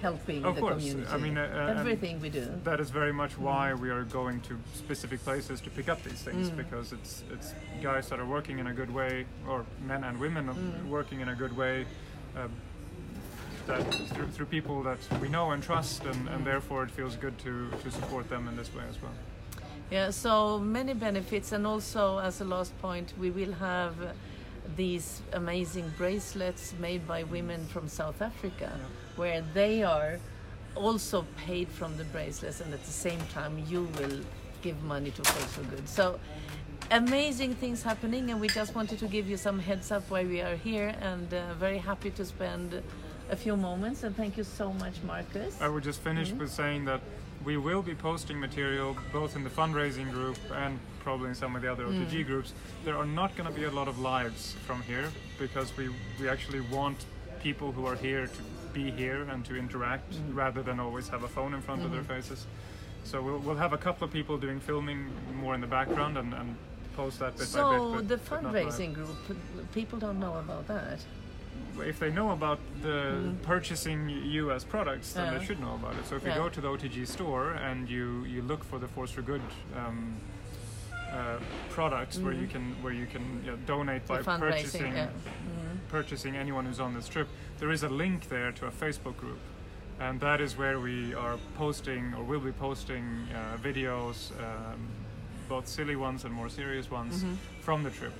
helping 0.00 0.44
Of 0.44 0.54
the 0.54 0.60
course. 0.60 0.74
community. 0.76 1.12
I 1.12 1.16
mean, 1.18 1.36
uh, 1.38 1.42
uh, 1.76 1.80
everything 1.80 2.20
we 2.20 2.30
do. 2.30 2.46
that 2.64 2.80
is 2.80 2.90
very 2.90 3.12
much 3.12 3.36
why 3.38 3.74
we 3.74 3.90
are 3.90 4.04
going 4.04 4.40
to 4.42 4.56
specific 4.74 5.22
places 5.24 5.60
to 5.62 5.70
pick 5.70 5.88
up 5.88 6.02
these 6.02 6.22
things 6.22 6.50
Mm. 6.50 6.56
because 6.56 6.92
it's 6.92 7.22
it's 7.32 7.54
guys 7.82 8.08
that 8.08 8.18
are 8.18 8.26
working 8.26 8.58
in 8.58 8.66
a 8.66 8.72
good 8.74 8.90
way 8.92 9.26
or 9.48 9.64
men 9.86 10.04
and 10.04 10.18
women 10.18 10.48
Mm. 10.48 10.88
working 10.88 11.20
in 11.20 11.28
a 11.28 11.34
good 11.34 11.56
way 11.56 11.84
um, 12.36 12.50
that 13.66 13.82
through, 14.14 14.28
through 14.28 14.46
people 14.46 14.82
that 14.82 14.98
we 15.20 15.28
know 15.28 15.50
and 15.52 15.62
trust 15.62 16.04
and, 16.04 16.16
Mm. 16.28 16.34
and 16.34 16.46
therefore 16.46 16.82
it 16.84 16.90
feels 16.90 17.16
good 17.16 17.36
to, 17.38 17.70
to 17.82 17.90
support 17.90 18.28
them 18.28 18.48
in 18.48 18.56
this 18.56 18.70
way 18.74 18.84
as 18.88 18.98
well 19.02 19.12
Yeah, 19.90 20.10
so 20.12 20.58
many 20.60 20.94
benefits, 20.94 21.52
and 21.52 21.66
also 21.66 22.18
as 22.18 22.40
a 22.40 22.44
last 22.44 22.72
point, 22.80 23.12
we 23.18 23.30
will 23.30 23.54
have 23.54 23.94
uh, 24.00 24.12
these 24.76 25.20
amazing 25.32 25.86
bracelets 25.98 26.74
made 26.78 27.02
by 27.08 27.24
women 27.24 27.66
from 27.72 27.88
South 27.88 28.22
Africa, 28.22 28.70
where 29.20 29.42
they 29.52 29.82
are 29.82 30.18
also 30.74 31.26
paid 31.36 31.68
from 31.68 31.94
the 31.98 32.04
bracelets, 32.04 32.60
and 32.62 32.72
at 32.72 32.82
the 32.84 32.96
same 33.08 33.20
time, 33.34 33.62
you 33.68 33.82
will 33.98 34.18
give 34.62 34.82
money 34.82 35.10
to 35.10 35.22
Social 35.24 35.64
Good. 35.64 35.86
So 35.86 36.18
amazing 36.90 37.54
things 37.56 37.82
happening, 37.82 38.30
and 38.30 38.40
we 38.40 38.48
just 38.48 38.74
wanted 38.74 38.98
to 38.98 39.06
give 39.06 39.28
you 39.28 39.36
some 39.36 39.58
heads 39.58 39.92
up 39.92 40.04
why 40.08 40.24
we 40.24 40.40
are 40.40 40.56
here, 40.56 40.94
and 41.02 41.32
uh, 41.34 41.52
very 41.54 41.76
happy 41.76 42.10
to 42.12 42.24
spend 42.24 42.82
a 43.30 43.36
few 43.36 43.56
moments. 43.56 44.04
And 44.04 44.16
thank 44.16 44.38
you 44.38 44.44
so 44.44 44.72
much, 44.72 44.94
Marcus. 45.06 45.60
I 45.60 45.68
would 45.68 45.84
just 45.84 46.00
finish 46.00 46.32
with 46.32 46.50
saying 46.50 46.86
that 46.86 47.02
we 47.44 47.58
will 47.58 47.82
be 47.82 47.94
posting 47.94 48.40
material 48.40 48.96
both 49.12 49.36
in 49.36 49.44
the 49.44 49.50
fundraising 49.50 50.10
group 50.10 50.38
and 50.54 50.78
probably 51.04 51.28
in 51.28 51.34
some 51.34 51.56
of 51.56 51.62
the 51.62 51.70
other 51.70 51.84
OTG 51.84 52.26
groups. 52.26 52.52
There 52.84 52.96
are 52.96 53.06
not 53.06 53.36
going 53.36 53.48
to 53.50 53.54
be 53.54 53.64
a 53.64 53.70
lot 53.70 53.88
of 53.88 53.98
lives 53.98 54.54
from 54.66 54.82
here 54.82 55.08
because 55.38 55.74
we, 55.76 55.88
we 56.20 56.28
actually 56.28 56.60
want 56.60 56.98
people 57.42 57.72
who 57.72 57.86
are 57.86 57.96
here 57.96 58.26
to 58.26 58.42
be 58.72 58.90
here 58.90 59.22
and 59.30 59.44
to 59.46 59.56
interact 59.56 60.14
rather 60.32 60.62
than 60.62 60.80
always 60.80 61.08
have 61.08 61.22
a 61.24 61.28
phone 61.28 61.54
in 61.54 61.60
front 61.62 61.84
of 61.84 61.90
their 61.92 62.02
faces. 62.02 62.46
So 63.04 63.22
we'll, 63.22 63.38
we'll 63.38 63.56
have 63.56 63.72
a 63.72 63.78
couple 63.78 64.04
of 64.04 64.12
people 64.12 64.36
doing 64.38 64.60
filming 64.60 65.10
more 65.34 65.54
in 65.54 65.60
the 65.60 65.66
background 65.66 66.18
and, 66.18 66.32
and 66.34 66.56
post 66.96 67.18
that 67.20 67.32
bit 67.32 67.40
by 67.40 67.44
So 67.44 67.70
bit. 67.70 67.96
but- 67.96 68.08
the 68.08 68.16
but 68.30 68.42
not 68.42 68.52
live. 68.52 68.66
fundraising 68.66 68.94
group, 68.94 69.72
people 69.72 69.98
don't 69.98 70.20
know 70.20 70.36
about 70.38 70.66
that. 70.68 71.00
if 71.80 71.98
they 71.98 72.10
know 72.10 72.30
about 72.32 72.58
the 72.82 73.32
purchasing 73.42 74.08
US 74.10 74.64
products, 74.64 75.12
then 75.14 75.26
Mm. 75.26 75.32
Yeah. 75.32 75.38
they 75.38 75.44
should 75.46 75.60
know 75.60 75.74
about 75.74 75.94
it. 75.96 76.06
So 76.06 76.16
if 76.16 76.24
you 76.24 76.32
go 76.34 76.48
to 76.48 76.60
the 76.60 76.68
OTG 76.68 77.06
store 77.06 77.52
and 77.52 77.88
you, 77.88 78.24
you 78.24 78.42
look 78.42 78.62
for 78.64 78.78
the 78.78 78.88
Force 78.88 79.10
for 79.10 79.22
Good 79.22 79.40
um, 79.76 80.14
uh, 81.10 81.38
products 81.70 82.18
where 82.18 82.32
you 82.34 82.46
can 82.46 82.64
where 82.82 82.92
you 82.92 83.06
can 83.06 83.44
know, 83.46 83.56
donate 83.66 84.02
Mm-hmm. 84.06 84.16
The 84.18 84.22
by 84.24 84.38
purchasing 84.38 84.92
yeah. 84.94 85.06
Mm-hmm. 85.06 85.59
Purchasing 85.94 86.36
anyone 86.36 86.64
who's 86.66 86.80
on 86.80 86.94
this 86.94 87.08
trip, 87.08 87.28
there 87.58 87.70
is 87.72 87.82
a 87.82 87.88
link 87.88 88.28
there 88.28 88.52
to 88.52 88.66
a 88.66 88.70
Facebook 88.70 89.16
group. 89.16 89.38
And 89.98 90.18
that 90.20 90.40
is 90.40 90.56
where 90.56 90.80
we 90.80 91.12
are 91.14 91.36
posting 91.56 92.14
or 92.14 92.22
will 92.24 92.40
be 92.40 92.52
posting 92.52 93.04
uh, 93.34 93.58
videos, 93.58 94.30
um, 94.40 94.80
both 95.48 95.68
silly 95.68 95.96
ones 95.96 96.24
and 96.24 96.32
more 96.32 96.48
serious 96.48 96.90
ones 96.90 97.22
Mm-hmm. 97.22 97.34
from 97.60 97.82
the 97.82 97.90
trip. 97.90 98.12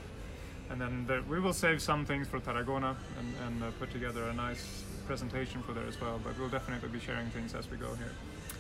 And 0.70 0.80
then 0.80 1.04
there, 1.06 1.22
we 1.22 1.40
will 1.40 1.52
save 1.54 1.80
some 1.80 2.04
things 2.04 2.28
for 2.28 2.38
Tarragona 2.40 2.94
and, 3.18 3.28
and 3.46 3.62
uh, 3.62 3.70
put 3.78 3.90
together 3.90 4.24
a 4.24 4.33
nice 4.35 4.85
presentation 5.06 5.62
for 5.62 5.72
there 5.72 5.87
as 5.88 6.00
well. 6.00 6.20
But 6.22 6.38
we'll 6.38 6.48
definitely 6.48 6.88
be 6.90 7.00
sharing 7.00 7.28
things 7.30 7.54
as 7.54 7.70
we 7.70 7.76
go 7.76 7.94
here. 7.94 8.12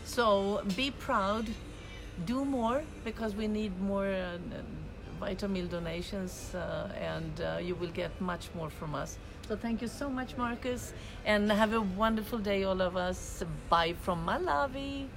So 0.04 0.62
be 0.76 0.90
proud, 0.90 1.46
do 2.26 2.44
more 2.44 2.82
because 3.04 3.34
we 3.36 3.46
need 3.46 3.78
more 3.80 4.06
uh, 4.06 4.38
VitaMeal 5.20 5.68
donations, 5.68 6.54
uh, 6.54 6.88
and 6.98 7.40
uh, 7.40 7.58
you 7.60 7.74
will 7.74 7.90
get 7.90 8.10
much 8.20 8.48
more 8.54 8.70
from 8.70 8.94
us. 8.94 9.18
So 9.48 9.56
thank 9.56 9.82
you 9.82 9.88
so 9.88 10.08
much, 10.08 10.36
Marcus, 10.36 10.92
and 11.24 11.50
have 11.50 11.72
a 11.72 11.80
wonderful 11.80 12.38
day, 12.38 12.64
all 12.64 12.80
of 12.80 12.96
us. 12.96 13.42
Bye 13.68 13.94
from 14.00 14.26
Malawi. 14.26 15.08